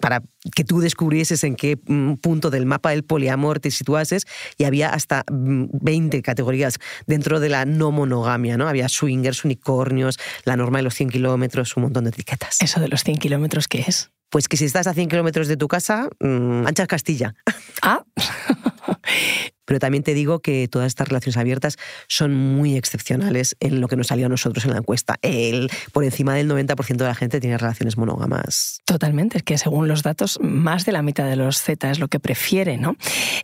para 0.00 0.22
que 0.54 0.64
tú 0.64 0.80
descubrieses 0.80 1.44
en 1.44 1.56
qué 1.56 1.78
mm, 1.86 2.14
punto 2.14 2.50
del 2.50 2.66
mapa 2.66 2.90
del 2.90 3.04
poliamor 3.04 3.60
te 3.60 3.70
situases 3.70 4.26
y 4.56 4.64
había 4.64 4.90
hasta 4.90 5.24
20 5.28 6.18
mm, 6.18 6.20
categorías 6.22 6.78
dentro 7.06 7.40
de 7.40 7.48
la 7.48 7.64
no 7.64 7.90
monogamia, 7.90 8.56
¿no? 8.56 8.68
Había 8.68 8.88
swingers, 8.88 9.44
unicornios, 9.44 10.18
la 10.44 10.56
norma 10.56 10.78
de 10.78 10.84
los 10.84 10.94
100 10.94 11.10
kilómetros, 11.10 11.76
un 11.76 11.84
montón 11.84 12.04
de 12.04 12.10
etiquetas. 12.10 12.60
¿Eso 12.60 12.80
de 12.80 12.88
los 12.88 13.04
100 13.04 13.18
kilómetros 13.18 13.68
qué 13.68 13.84
es? 13.86 14.10
Pues 14.30 14.46
que 14.46 14.56
si 14.56 14.64
estás 14.64 14.86
a 14.86 14.94
100 14.94 15.08
kilómetros 15.08 15.48
de 15.48 15.56
tu 15.56 15.66
casa, 15.66 16.08
anchas 16.20 16.86
Castilla. 16.86 17.34
Ah. 17.82 18.04
Pero 19.70 19.78
también 19.78 20.02
te 20.02 20.14
digo 20.14 20.40
que 20.40 20.66
todas 20.66 20.88
estas 20.88 21.06
relaciones 21.06 21.36
abiertas 21.36 21.76
son 22.08 22.34
muy 22.34 22.76
excepcionales 22.76 23.54
en 23.60 23.80
lo 23.80 23.86
que 23.86 23.94
nos 23.94 24.08
salió 24.08 24.26
a 24.26 24.28
nosotros 24.28 24.64
en 24.64 24.72
la 24.72 24.78
encuesta. 24.78 25.14
El, 25.22 25.70
por 25.92 26.02
encima 26.02 26.34
del 26.34 26.50
90% 26.50 26.96
de 26.96 27.04
la 27.04 27.14
gente 27.14 27.38
tiene 27.38 27.56
relaciones 27.56 27.96
monógamas. 27.96 28.80
Totalmente, 28.84 29.38
es 29.38 29.44
que 29.44 29.58
según 29.58 29.86
los 29.86 30.02
datos, 30.02 30.40
más 30.42 30.86
de 30.86 30.90
la 30.90 31.02
mitad 31.02 31.28
de 31.28 31.36
los 31.36 31.62
Z 31.62 31.88
es 31.88 32.00
lo 32.00 32.08
que 32.08 32.18
prefiere. 32.18 32.78
¿no? 32.78 32.96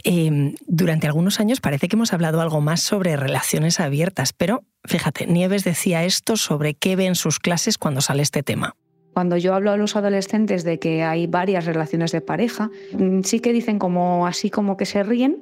Eh, 0.02 0.52
durante 0.66 1.06
algunos 1.06 1.38
años 1.38 1.61
parece 1.61 1.87
que 1.87 1.95
hemos 1.95 2.12
hablado 2.12 2.40
algo 2.40 2.61
más 2.61 2.80
sobre 2.80 3.16
relaciones 3.16 3.78
abiertas, 3.78 4.33
pero 4.33 4.64
fíjate, 4.85 5.28
Nieves 5.28 5.62
decía 5.62 6.02
esto 6.02 6.37
sobre 6.37 6.75
qué 6.75 6.97
ve 6.97 7.06
en 7.06 7.14
sus 7.14 7.38
clases 7.38 7.78
cuando 7.78 8.00
sale 8.00 8.23
este 8.25 8.42
tema. 8.42 8.75
Cuando 9.16 9.38
yo 9.38 9.54
hablo 9.54 9.71
a 9.71 9.78
los 9.78 9.97
adolescentes 9.97 10.62
de 10.62 10.78
que 10.78 11.02
hay 11.02 11.26
varias 11.26 11.64
relaciones 11.64 12.12
de 12.12 12.21
pareja, 12.21 12.71
mm, 12.92 13.23
sí 13.23 13.40
que 13.40 13.54
dicen 13.54 13.78
como 13.78 14.26
así 14.26 14.50
como 14.50 14.76
que 14.76 14.85
se 14.85 15.02
ríen 15.02 15.40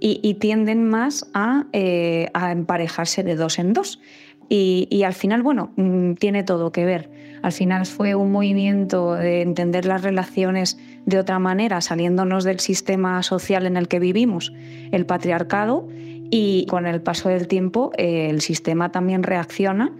y, 0.00 0.34
tienden 0.34 0.88
más 0.88 1.28
a, 1.34 1.64
eh, 1.72 2.28
a, 2.34 2.52
emparejarse 2.52 3.22
de 3.22 3.34
dos 3.34 3.58
en 3.58 3.72
dos. 3.72 4.00
Y, 4.48 4.86
y, 4.90 5.02
al 5.02 5.14
final, 5.14 5.42
bueno, 5.42 5.72
mm, 5.76 6.14
tiene 6.14 6.44
todo 6.44 6.70
que 6.70 6.84
ver. 6.84 7.10
Al 7.42 7.52
final 7.52 7.86
fue 7.86 8.14
un 8.14 8.30
movimiento 8.30 9.14
de 9.14 9.42
entender 9.42 9.84
las 9.84 10.02
relaciones 10.02 10.78
de 11.04 11.18
otra 11.18 11.38
manera, 11.38 11.80
saliéndonos 11.80 12.44
del 12.44 12.60
sistema 12.60 13.22
social 13.22 13.66
en 13.66 13.76
el 13.76 13.88
que 13.88 13.98
vivimos, 13.98 14.52
el 14.92 15.06
patriarcado, 15.06 15.88
y 16.30 16.66
con 16.66 16.86
el 16.86 17.00
paso 17.00 17.28
del 17.28 17.46
tiempo 17.48 17.92
eh, 17.96 18.28
el 18.30 18.40
sistema 18.40 18.90
también 18.90 19.22
reacciona 19.22 19.92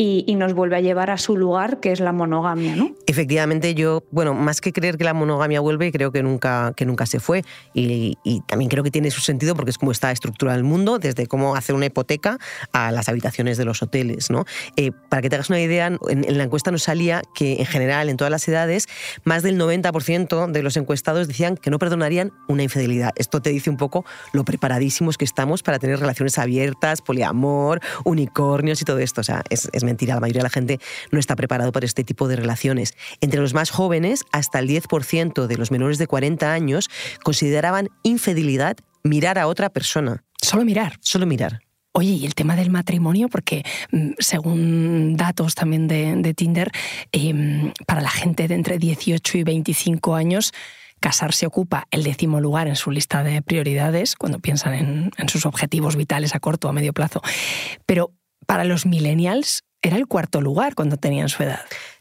y, 0.00 0.24
y, 0.26 0.36
nos 0.36 0.54
vuelve 0.54 0.76
a 0.76 0.80
llevar 0.80 1.10
a 1.10 1.18
su 1.18 1.36
lugar, 1.36 1.78
que 1.78 1.92
es 1.92 2.00
la 2.00 2.12
monogamia, 2.12 2.74
¿no? 2.74 2.94
Efectivamente, 3.06 3.74
yo, 3.74 4.02
bueno, 4.10 4.32
más 4.32 4.62
que 4.62 4.72
creer 4.72 4.96
que 4.96 5.04
la 5.04 5.12
monogamia 5.12 5.60
vuelve, 5.60 5.92
creo 5.92 6.10
que 6.10 6.22
nunca, 6.22 6.72
que 6.74 6.86
nunca 6.86 7.04
se 7.04 7.20
fue. 7.20 7.44
Y, 7.74 8.16
y 8.24 8.40
también 8.46 8.70
creo 8.70 8.82
que 8.82 8.90
tiene 8.90 9.10
su 9.10 9.20
sentido 9.20 9.54
porque 9.54 9.72
es 9.72 9.76
como 9.76 9.92
está 9.92 10.10
estructurado 10.10 10.56
el 10.56 10.64
mundo, 10.64 10.98
desde 10.98 11.26
cómo 11.26 11.54
hacer 11.54 11.74
una 11.74 11.84
hipoteca 11.84 12.38
a 12.72 12.90
las 12.92 13.10
habitaciones 13.10 13.58
de 13.58 13.66
los 13.66 13.82
hoteles, 13.82 14.30
¿no? 14.30 14.46
Eh, 14.76 14.90
para 15.10 15.20
que 15.20 15.28
te 15.28 15.36
hagas 15.36 15.50
una 15.50 15.60
idea, 15.60 15.88
en, 15.88 15.98
en, 16.08 16.38
la 16.38 16.44
encuesta 16.44 16.70
nos 16.70 16.84
salía 16.84 17.20
que, 17.34 17.56
en 17.58 17.66
general, 17.66 18.08
en 18.08 18.16
todas 18.16 18.30
las 18.30 18.48
edades, 18.48 18.88
más 19.24 19.42
del 19.42 19.60
90% 19.60 20.50
de 20.50 20.62
los 20.62 20.78
encuestados 20.78 21.28
decían 21.28 21.58
que 21.58 21.70
no 21.70 21.78
perdonarían 21.78 22.32
una 22.48 22.62
infidelidad. 22.62 23.10
Esto 23.16 23.42
te 23.42 23.50
dice 23.50 23.68
un 23.68 23.76
poco 23.76 24.06
lo 24.32 24.46
preparadísimos 24.46 25.18
que 25.18 25.26
estamos 25.26 25.62
para 25.62 25.78
tener 25.78 26.00
relaciones 26.00 26.38
abiertas, 26.38 27.02
poliamor, 27.02 27.80
unicornios 28.06 28.80
y 28.80 28.86
todo 28.86 28.98
esto. 28.98 29.20
O 29.20 29.24
sea, 29.24 29.42
es, 29.50 29.68
es 29.74 29.89
mentira, 29.90 30.14
la 30.14 30.20
mayoría 30.20 30.40
de 30.40 30.44
la 30.44 30.50
gente 30.50 30.78
no 31.10 31.18
está 31.18 31.36
preparado 31.36 31.72
para 31.72 31.86
este 31.86 32.04
tipo 32.04 32.28
de 32.28 32.36
relaciones. 32.36 32.94
Entre 33.20 33.40
los 33.40 33.54
más 33.54 33.70
jóvenes, 33.70 34.24
hasta 34.32 34.58
el 34.58 34.68
10% 34.68 35.46
de 35.46 35.56
los 35.56 35.70
menores 35.70 35.98
de 35.98 36.06
40 36.06 36.52
años 36.52 36.88
consideraban 37.22 37.88
infidelidad 38.02 38.76
mirar 39.02 39.38
a 39.38 39.46
otra 39.46 39.70
persona. 39.70 40.24
Solo 40.40 40.64
mirar. 40.64 40.98
Solo 41.00 41.26
mirar. 41.26 41.60
Oye, 41.92 42.10
y 42.10 42.24
el 42.24 42.34
tema 42.34 42.54
del 42.54 42.70
matrimonio, 42.70 43.28
porque 43.28 43.64
mm, 43.90 44.12
según 44.18 45.16
datos 45.16 45.56
también 45.56 45.88
de, 45.88 46.14
de 46.16 46.34
Tinder, 46.34 46.70
eh, 47.12 47.72
para 47.86 48.00
la 48.00 48.10
gente 48.10 48.46
de 48.46 48.54
entre 48.54 48.78
18 48.78 49.38
y 49.38 49.42
25 49.42 50.14
años, 50.14 50.52
casarse 51.00 51.46
ocupa 51.46 51.88
el 51.90 52.04
décimo 52.04 52.40
lugar 52.40 52.68
en 52.68 52.76
su 52.76 52.90
lista 52.92 53.24
de 53.24 53.42
prioridades 53.42 54.14
cuando 54.14 54.38
piensan 54.38 54.74
en, 54.74 55.10
en 55.16 55.28
sus 55.28 55.46
objetivos 55.46 55.96
vitales 55.96 56.34
a 56.34 56.40
corto 56.40 56.68
o 56.68 56.70
a 56.70 56.74
medio 56.74 56.92
plazo. 56.92 57.22
Pero 57.86 58.12
para 58.46 58.64
los 58.64 58.86
millennials 58.86 59.64
era 59.82 59.96
el 59.96 60.06
cuarto 60.06 60.40
lugar 60.40 60.74
cuando 60.74 60.96
tenían 60.96 61.28
su 61.28 61.42
edad. 61.42 61.60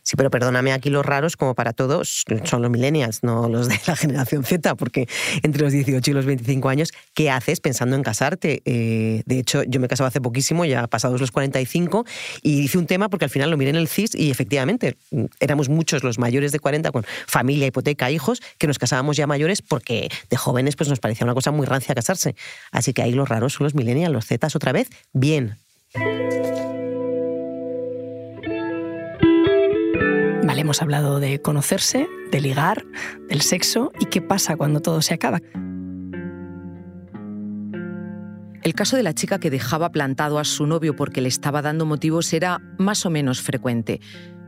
Sí, 0.09 0.15
pero 0.15 0.31
perdóname, 0.31 0.71
aquí 0.71 0.89
los 0.89 1.05
raros, 1.05 1.37
como 1.37 1.53
para 1.53 1.71
todos, 1.71 2.25
son 2.45 2.61
los 2.63 2.71
millennials, 2.71 3.21
no 3.21 3.47
los 3.47 3.67
de 3.67 3.79
la 3.85 3.95
generación 3.95 4.43
Z, 4.43 4.73
porque 4.75 5.07
entre 5.43 5.61
los 5.61 5.71
18 5.71 6.09
y 6.09 6.13
los 6.15 6.25
25 6.25 6.67
años, 6.67 6.91
¿qué 7.13 7.29
haces 7.29 7.59
pensando 7.59 7.95
en 7.95 8.01
casarte? 8.01 8.63
Eh, 8.65 9.21
de 9.27 9.37
hecho, 9.37 9.61
yo 9.63 9.79
me 9.79 9.87
casaba 9.87 10.07
hace 10.07 10.19
poquísimo, 10.19 10.65
ya 10.65 10.87
pasados 10.87 11.21
los 11.21 11.29
45, 11.31 12.05
y 12.41 12.61
hice 12.61 12.79
un 12.79 12.87
tema 12.87 13.09
porque 13.09 13.25
al 13.25 13.29
final 13.29 13.51
lo 13.51 13.57
miré 13.57 13.69
en 13.69 13.75
el 13.75 13.87
CIS 13.87 14.15
y 14.15 14.31
efectivamente 14.31 14.97
éramos 15.39 15.69
muchos 15.69 16.03
los 16.03 16.17
mayores 16.17 16.51
de 16.51 16.59
40 16.59 16.91
con 16.91 17.05
familia, 17.27 17.67
hipoteca, 17.67 18.09
hijos, 18.09 18.41
que 18.57 18.65
nos 18.65 18.79
casábamos 18.79 19.15
ya 19.15 19.27
mayores 19.27 19.61
porque 19.61 20.09
de 20.29 20.37
jóvenes 20.37 20.75
pues 20.75 20.89
nos 20.89 20.99
parecía 20.99 21.25
una 21.25 21.35
cosa 21.35 21.51
muy 21.51 21.67
rancia 21.67 21.93
casarse. 21.93 22.35
Así 22.71 22.93
que 22.93 23.03
ahí 23.03 23.11
los 23.11 23.29
raros 23.29 23.53
son 23.53 23.65
los 23.65 23.75
millennials, 23.75 24.11
los 24.11 24.25
Zetas 24.25 24.55
otra 24.55 24.71
vez, 24.71 24.89
bien. 25.13 25.59
Vale, 30.59 30.65
hemos 30.65 30.81
hablado 30.81 31.21
de 31.21 31.41
conocerse, 31.41 32.09
de 32.33 32.41
ligar, 32.41 32.83
del 33.29 33.39
sexo 33.39 33.93
y 33.97 34.07
qué 34.07 34.21
pasa 34.21 34.57
cuando 34.57 34.81
todo 34.81 35.01
se 35.01 35.13
acaba. 35.13 35.39
El 38.61 38.73
caso 38.73 38.97
de 38.97 39.03
la 39.03 39.13
chica 39.13 39.39
que 39.39 39.49
dejaba 39.49 39.93
plantado 39.93 40.37
a 40.37 40.43
su 40.43 40.67
novio 40.67 40.97
porque 40.97 41.21
le 41.21 41.29
estaba 41.29 41.61
dando 41.61 41.85
motivos 41.85 42.33
era 42.33 42.59
más 42.77 43.05
o 43.05 43.09
menos 43.09 43.41
frecuente, 43.41 44.01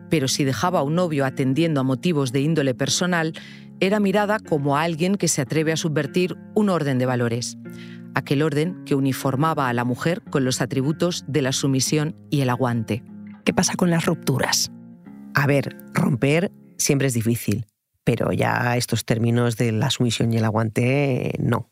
pero 0.10 0.28
si 0.28 0.44
dejaba 0.44 0.80
a 0.80 0.84
un 0.84 0.96
novio 0.96 1.26
atendiendo 1.26 1.80
a 1.80 1.84
motivos 1.84 2.34
de 2.34 2.42
índole 2.42 2.76
personal, 2.76 3.32
era 3.80 4.02
mirada 4.02 4.40
como 4.40 4.76
a 4.76 4.82
alguien 4.82 5.16
que 5.16 5.30
se 5.30 5.42
atreve 5.42 5.72
a 5.72 5.78
subvertir 5.78 6.36
un 6.56 6.68
orden 6.68 7.00
de 7.00 7.06
valores, 7.06 7.58
aquel 8.16 8.42
orden 8.42 8.84
que 8.84 8.96
uniformaba 8.96 9.70
a 9.70 9.74
la 9.74 9.86
mujer 9.86 10.22
con 10.30 10.44
los 10.44 10.60
atributos 10.60 11.24
de 11.30 11.42
la 11.42 11.54
sumisión 11.54 12.18
y 12.30 12.42
el 12.42 12.50
aguante. 12.50 13.02
¿Qué 13.46 13.54
pasa 13.54 13.76
con 13.76 13.90
las 13.90 14.06
rupturas? 14.06 14.72
A 15.34 15.48
ver, 15.48 15.76
romper 15.94 16.52
siempre 16.78 17.08
es 17.08 17.14
difícil, 17.14 17.66
pero 18.04 18.32
ya 18.32 18.76
estos 18.78 19.06
términos 19.06 19.58
de 19.58 19.72
la 19.72 19.90
sumisión 19.90 20.34
y 20.34 20.38
el 20.38 20.46
aguante, 20.46 21.34
no. 21.40 21.72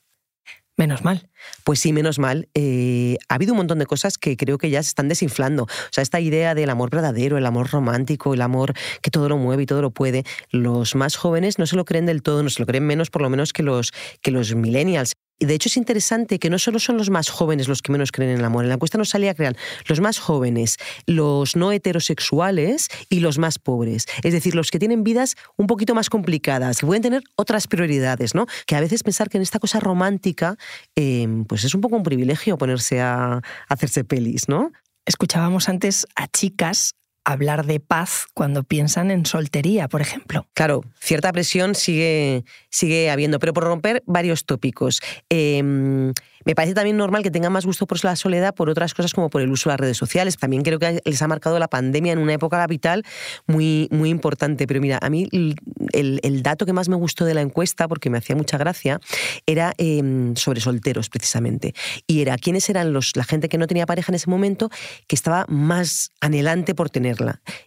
Menos 0.77 1.03
mal. 1.03 1.29
Pues 1.65 1.81
sí, 1.81 1.91
menos 1.91 2.19
mal. 2.19 2.47
Eh, 2.53 3.17
ha 3.27 3.35
habido 3.35 3.51
un 3.51 3.57
montón 3.57 3.79
de 3.79 3.85
cosas 3.85 4.17
que 4.17 4.37
creo 4.37 4.57
que 4.57 4.69
ya 4.69 4.81
se 4.81 4.87
están 4.87 5.09
desinflando. 5.09 5.63
O 5.63 5.91
sea, 5.91 6.01
esta 6.01 6.21
idea 6.21 6.55
del 6.55 6.69
amor 6.69 6.89
verdadero, 6.89 7.37
el 7.37 7.45
amor 7.45 7.69
romántico, 7.69 8.33
el 8.33 8.41
amor 8.41 8.73
que 9.01 9.11
todo 9.11 9.27
lo 9.27 9.37
mueve 9.37 9.63
y 9.63 9.65
todo 9.65 9.81
lo 9.81 9.91
puede, 9.91 10.23
los 10.51 10.95
más 10.95 11.17
jóvenes 11.17 11.59
no 11.59 11.67
se 11.67 11.75
lo 11.75 11.83
creen 11.83 12.05
del 12.05 12.23
todo, 12.23 12.43
no 12.43 12.49
se 12.49 12.61
lo 12.61 12.65
creen 12.65 12.85
menos 12.85 13.09
por 13.09 13.21
lo 13.21 13.29
menos 13.29 13.51
que 13.51 13.61
los, 13.61 13.91
que 14.21 14.31
los 14.31 14.55
millennials. 14.55 15.15
Y 15.39 15.45
de 15.45 15.53
hecho 15.53 15.69
es 15.69 15.77
interesante 15.77 16.37
que 16.37 16.49
no 16.49 16.59
solo 16.59 16.79
son 16.79 16.97
los 16.97 17.09
más 17.09 17.29
jóvenes 17.29 17.69
los 17.69 17.81
que 17.81 17.93
menos 17.93 18.11
creen 18.11 18.31
en 18.31 18.39
el 18.39 18.45
amor. 18.45 18.65
En 18.65 18.69
la 18.69 18.75
encuesta 18.75 18.97
nos 18.97 19.09
salía 19.09 19.31
eran 19.39 19.55
los 19.87 20.01
más 20.01 20.19
jóvenes, 20.19 20.77
los 21.05 21.55
no 21.55 21.71
heterosexuales 21.71 22.89
y 23.09 23.21
los 23.21 23.37
más 23.37 23.57
pobres. 23.57 24.05
Es 24.23 24.33
decir, 24.33 24.53
los 24.53 24.69
que 24.69 24.79
tienen 24.79 25.03
vidas 25.03 25.35
un 25.55 25.67
poquito 25.67 25.95
más 25.95 26.09
complicadas, 26.09 26.79
que 26.79 26.85
pueden 26.85 27.01
tener 27.01 27.23
otras 27.37 27.67
prioridades, 27.67 28.35
¿no? 28.35 28.47
Que 28.67 28.75
a 28.75 28.81
veces 28.81 29.03
pensar 29.03 29.29
que 29.29 29.37
en 29.37 29.43
esta 29.43 29.59
cosa 29.59 29.79
romántica, 29.79 30.57
eh, 30.95 31.27
pues 31.47 31.63
es 31.63 31.73
un 31.73 31.81
poco 31.81 31.95
un 31.95 32.03
privilegio 32.03 32.57
ponerse 32.57 32.99
a, 32.99 33.35
a 33.35 33.41
hacerse 33.69 34.03
pelis, 34.03 34.49
¿no? 34.49 34.73
Escuchábamos 35.05 35.69
antes 35.69 36.05
a 36.15 36.27
chicas 36.27 36.95
hablar 37.23 37.65
de 37.65 37.79
paz 37.79 38.25
cuando 38.33 38.63
piensan 38.63 39.11
en 39.11 39.25
soltería, 39.25 39.87
por 39.87 40.01
ejemplo. 40.01 40.47
Claro, 40.53 40.83
cierta 40.99 41.31
presión 41.31 41.75
sigue, 41.75 42.43
sigue 42.69 43.11
habiendo, 43.11 43.39
pero 43.39 43.53
por 43.53 43.63
romper 43.63 44.03
varios 44.05 44.45
tópicos. 44.45 45.01
Eh, 45.29 46.13
me 46.45 46.55
parece 46.55 46.73
también 46.73 46.97
normal 46.97 47.21
que 47.21 47.31
tengan 47.31 47.51
más 47.51 47.65
gusto 47.65 47.85
por 47.85 48.03
la 48.03 48.15
soledad 48.15 48.55
por 48.55 48.69
otras 48.69 48.93
cosas 48.93 49.13
como 49.13 49.29
por 49.29 49.41
el 49.41 49.51
uso 49.51 49.69
de 49.69 49.73
las 49.73 49.79
redes 49.79 49.97
sociales. 49.97 50.37
También 50.37 50.63
creo 50.63 50.79
que 50.79 51.01
les 51.03 51.21
ha 51.21 51.27
marcado 51.27 51.59
la 51.59 51.67
pandemia 51.67 52.13
en 52.13 52.19
una 52.19 52.33
época 52.33 52.57
capital 52.57 53.03
muy, 53.45 53.87
muy 53.91 54.09
importante. 54.09 54.65
Pero 54.65 54.79
mira, 54.79 54.99
a 55.01 55.09
mí 55.09 55.27
el, 55.31 56.43
dato 56.43 56.65
que 56.65 56.73
más 56.73 56.87
me 56.87 56.95
gustó 56.95 57.25
de 57.25 57.33
la 57.33 57.41
encuesta, 57.41 57.87
porque 57.87 58.09
me 58.09 58.17
hacía 58.17 58.35
mucha 58.35 58.57
gracia, 58.57 58.99
era 59.45 59.73
eh, 59.77 60.31
sobre 60.35 60.61
solteros 60.61 61.09
precisamente. 61.09 61.73
Y 62.07 62.21
era 62.21 62.37
quiénes 62.37 62.69
eran 62.69 62.93
los, 62.93 63.15
la 63.15 63.25
gente 63.25 63.49
que 63.49 63.57
no 63.57 63.67
tenía 63.67 63.85
pareja 63.85 64.11
en 64.11 64.15
ese 64.15 64.29
momento 64.29 64.69
que 65.07 65.15
estaba 65.15 65.45
más 65.49 66.11
anhelante 66.21 66.73
por 66.73 66.89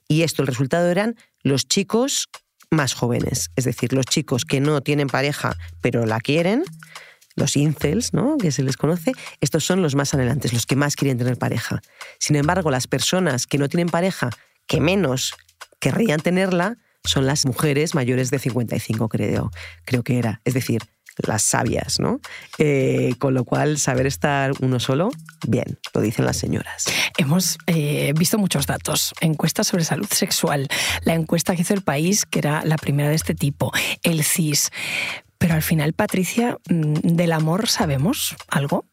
Y 0.08 0.22
esto, 0.22 0.42
el 0.42 0.48
resultado 0.48 0.90
eran 0.90 1.16
los 1.42 1.66
chicos 1.66 2.28
más 2.70 2.94
jóvenes, 2.94 3.50
es 3.56 3.64
decir, 3.64 3.92
los 3.92 4.06
chicos 4.06 4.44
que 4.44 4.60
no 4.60 4.80
tienen 4.80 5.08
pareja 5.08 5.56
pero 5.80 6.06
la 6.06 6.20
quieren, 6.20 6.64
los 7.36 7.56
incels, 7.56 8.12
¿no? 8.12 8.38
que 8.38 8.52
se 8.52 8.62
les 8.62 8.76
conoce, 8.76 9.12
estos 9.40 9.64
son 9.64 9.82
los 9.82 9.94
más 9.94 10.14
anhelantes, 10.14 10.52
los 10.52 10.66
que 10.66 10.76
más 10.76 10.96
quieren 10.96 11.18
tener 11.18 11.36
pareja. 11.38 11.82
Sin 12.18 12.36
embargo, 12.36 12.70
las 12.70 12.86
personas 12.86 13.46
que 13.46 13.58
no 13.58 13.68
tienen 13.68 13.88
pareja, 13.88 14.30
que 14.66 14.80
menos 14.80 15.34
querrían 15.80 16.20
tenerla, 16.20 16.76
son 17.04 17.26
las 17.26 17.46
mujeres 17.46 17.94
mayores 17.94 18.30
de 18.30 18.38
55, 18.38 19.08
creo, 19.08 19.50
creo 19.84 20.02
que 20.02 20.18
era. 20.18 20.40
Es 20.44 20.54
decir, 20.54 20.82
las 21.16 21.42
sabias, 21.42 22.01
¿no? 22.01 22.20
Eh, 22.59 23.14
con 23.18 23.35
lo 23.35 23.44
cual, 23.44 23.79
saber 23.79 24.07
estar 24.07 24.53
uno 24.61 24.81
solo, 24.81 25.11
bien, 25.46 25.79
lo 25.94 26.01
dicen 26.01 26.25
las 26.25 26.37
señoras. 26.37 26.87
Hemos 27.18 27.59
eh, 27.66 28.12
visto 28.16 28.38
muchos 28.38 28.66
datos. 28.66 29.14
Encuestas 29.20 29.66
sobre 29.66 29.85
salud 29.85 30.09
sexual, 30.11 30.68
la 31.05 31.14
encuesta 31.14 31.55
que 31.55 31.62
hizo 31.62 31.75
el 31.75 31.83
país, 31.83 32.25
que 32.27 32.38
era 32.38 32.64
la 32.64 32.77
primera 32.77 33.09
de 33.09 33.16
este 33.16 33.35
tipo, 33.35 33.72
el 34.03 34.25
CIS. 34.25 34.70
Pero 35.38 35.55
al 35.55 35.62
final, 35.62 35.92
Patricia, 35.92 36.59
¿del 36.68 37.33
amor 37.33 37.68
sabemos 37.68 38.37
algo? 38.48 38.85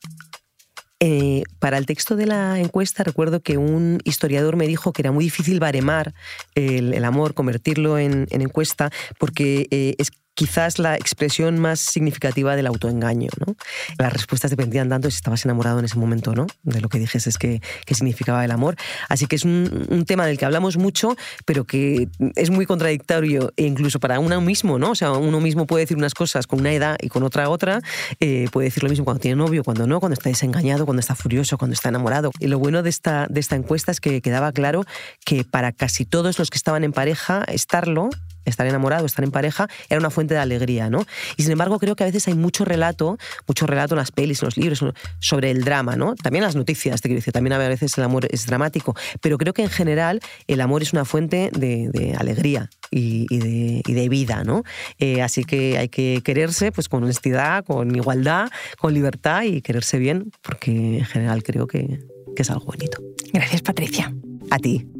Eh, 1.01 1.43
para 1.59 1.77
el 1.77 1.85
texto 1.85 2.17
de 2.17 2.25
la 2.25 2.59
encuesta 2.59 3.05
recuerdo 3.05 3.39
que 3.39 3.57
un 3.57 3.99
historiador 4.03 4.57
me 4.57 4.67
dijo 4.67 4.91
que 4.91 5.01
era 5.01 5.13
muy 5.13 5.23
difícil 5.23 5.61
baremar 5.61 6.13
el, 6.55 7.05
amor, 7.05 7.33
convertirlo 7.33 7.97
en, 7.97 8.27
encuesta, 8.31 8.91
porque 9.17 9.67
eh, 9.71 9.95
es 9.97 10.11
quizás 10.39 10.79
la 10.79 10.95
expresión 10.95 11.59
más 11.59 11.81
significativa 11.81 12.55
del 12.55 12.65
autoengaño. 12.65 13.27
¿no? 13.45 13.57
Las 13.97 14.13
respuestas 14.13 14.49
dependían 14.49 14.87
tanto 14.87 15.09
de 15.09 15.11
si 15.11 15.17
estabas 15.17 15.43
enamorado 15.43 15.79
en 15.79 15.83
ese 15.83 15.99
momento, 15.99 16.33
¿no? 16.33 16.47
De 16.63 16.79
lo 16.79 16.87
que 16.87 16.97
dijes 16.97 17.37
que, 17.37 17.61
que 17.85 17.93
significaba 17.93 18.45
el 18.45 18.51
amor. 18.51 18.77
Así 19.09 19.25
que 19.27 19.35
es 19.35 19.43
un, 19.43 20.05
tema 20.07 20.25
del 20.25 20.37
que 20.37 20.45
hablamos 20.45 20.77
mucho, 20.77 21.17
pero 21.43 21.65
que 21.65 22.07
es 22.37 22.51
muy 22.51 22.65
contradictorio, 22.65 23.51
e 23.57 23.65
incluso 23.65 23.99
para 23.99 24.21
uno 24.21 24.39
mismo, 24.39 24.79
¿no? 24.79 24.91
O 24.91 24.95
sea, 24.95 25.11
uno 25.11 25.41
mismo 25.41 25.67
puede 25.67 25.83
decir 25.83 25.97
unas 25.97 26.13
cosas 26.13 26.47
con 26.47 26.61
una 26.61 26.71
edad 26.71 26.95
y 27.01 27.09
con 27.09 27.23
otra 27.23 27.49
otra. 27.49 27.81
Eh, 28.21 28.47
puede 28.49 28.67
decir 28.67 28.81
lo 28.83 28.89
mismo 28.89 29.03
cuando 29.03 29.19
tiene 29.19 29.35
novio, 29.35 29.65
cuando 29.65 29.87
no, 29.87 29.99
cuando 29.99 30.13
está 30.13 30.29
desengañado, 30.29 30.85
cuando 30.85 31.01
está 31.01 31.15
furioso, 31.15 31.57
cuando 31.57 31.73
está 31.73 31.89
enamorado. 31.89 32.31
Y 32.39 32.47
lo 32.47 32.59
bueno 32.59 32.81
de 32.81 32.89
esta, 32.89 33.27
de 33.29 33.41
esta 33.41 33.57
encuesta 33.57 33.91
es 33.91 33.99
que 33.99 34.21
quedaba 34.21 34.53
claro 34.53 34.85
que 35.25 35.43
para 35.43 35.73
casi 35.73 36.05
todos 36.05 36.39
los 36.39 36.49
que 36.49 36.57
estaban 36.57 36.85
en 36.85 36.93
pareja, 36.93 37.43
estarlo 37.43 38.09
estar 38.49 38.67
enamorado, 38.67 39.05
estar 39.05 39.23
en 39.23 39.31
pareja, 39.31 39.67
era 39.89 39.99
una 39.99 40.09
fuente 40.09 40.33
de 40.33 40.39
alegría, 40.39 40.89
¿no? 40.89 41.05
Y 41.37 41.43
sin 41.43 41.51
embargo, 41.51 41.79
creo 41.79 41.95
que 41.95 42.03
a 42.03 42.07
veces 42.07 42.27
hay 42.27 42.33
mucho 42.33 42.65
relato, 42.65 43.17
mucho 43.47 43.67
relato 43.67 43.95
en 43.95 43.99
las 43.99 44.11
pelis, 44.11 44.41
en 44.41 44.47
los 44.47 44.57
libros, 44.57 44.83
sobre 45.19 45.51
el 45.51 45.63
drama, 45.63 45.95
¿no? 45.95 46.15
También 46.15 46.43
las 46.43 46.55
noticias, 46.55 47.01
te 47.01 47.09
quiero 47.09 47.19
decir, 47.19 47.33
también 47.33 47.53
a 47.53 47.57
veces 47.57 47.97
el 47.97 48.03
amor 48.03 48.27
es 48.29 48.45
dramático, 48.45 48.95
pero 49.21 49.37
creo 49.37 49.53
que 49.53 49.63
en 49.63 49.69
general 49.69 50.19
el 50.47 50.61
amor 50.61 50.81
es 50.81 50.93
una 50.93 51.05
fuente 51.05 51.49
de, 51.53 52.15
alegría 52.17 52.69
y, 52.91 53.27
de, 53.93 54.09
vida, 54.09 54.43
¿no? 54.43 54.63
Eh, 54.97 55.21
así 55.21 55.43
que 55.43 55.77
hay 55.77 55.89
que 55.89 56.21
quererse 56.23 56.71
pues 56.71 56.89
con 56.89 57.03
honestidad, 57.03 57.63
con 57.63 57.95
igualdad, 57.95 58.49
con 58.77 58.93
libertad 58.93 59.43
y 59.43 59.61
quererse 59.61 59.99
bien, 59.99 60.31
porque 60.41 60.71
en 60.71 61.05
general 61.05 61.43
creo 61.43 61.67
que, 61.67 61.99
que 62.35 62.41
es 62.41 62.49
algo 62.49 62.65
bonito. 62.65 63.01
Gracias, 63.33 63.61
Patricia. 63.61 64.13
A 64.49 64.57
ti. 64.57 64.98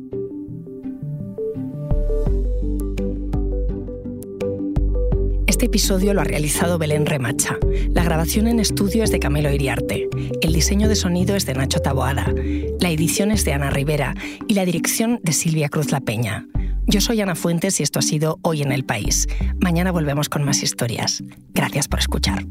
Este 5.60 5.68
episodio 5.68 6.14
lo 6.14 6.22
ha 6.22 6.24
realizado 6.24 6.78
Belén 6.78 7.06
Remacha. 7.06 7.58
La 7.94 8.06
grabación 8.06 8.48
en 8.48 8.62
estudio 8.62 9.04
es 9.04 9.12
de 9.12 9.20
Camilo 9.20 9.52
Iriarte. 9.52 10.08
El 10.42 10.54
diseño 10.54 10.88
de 10.88 10.96
sonido 10.96 11.36
es 11.36 11.46
de 11.46 11.54
Nacho 11.54 11.82
Taboada. 11.82 12.34
La 12.80 12.90
edición 12.90 13.30
es 13.30 13.44
de 13.44 13.52
Ana 13.52 13.70
Rivera 13.70 14.16
y 14.48 14.54
la 14.54 14.64
dirección 14.64 15.20
de 15.22 15.34
Silvia 15.34 15.68
Cruz 15.68 15.92
La 15.92 16.00
Peña. 16.00 16.48
Yo 16.88 17.02
soy 17.02 17.20
Ana 17.20 17.36
Fuentes 17.36 17.82
y 17.82 17.84
esto 17.84 18.00
ha 18.00 18.04
sido 18.04 18.40
Hoy 18.42 18.62
en 18.62 18.72
el 18.72 18.86
País. 18.86 19.28
Mañana 19.60 19.92
volvemos 19.92 20.30
con 20.30 20.46
más 20.46 20.64
historias. 20.64 21.26
Gracias 21.54 21.90
por 21.90 22.00
escuchar. 22.00 22.46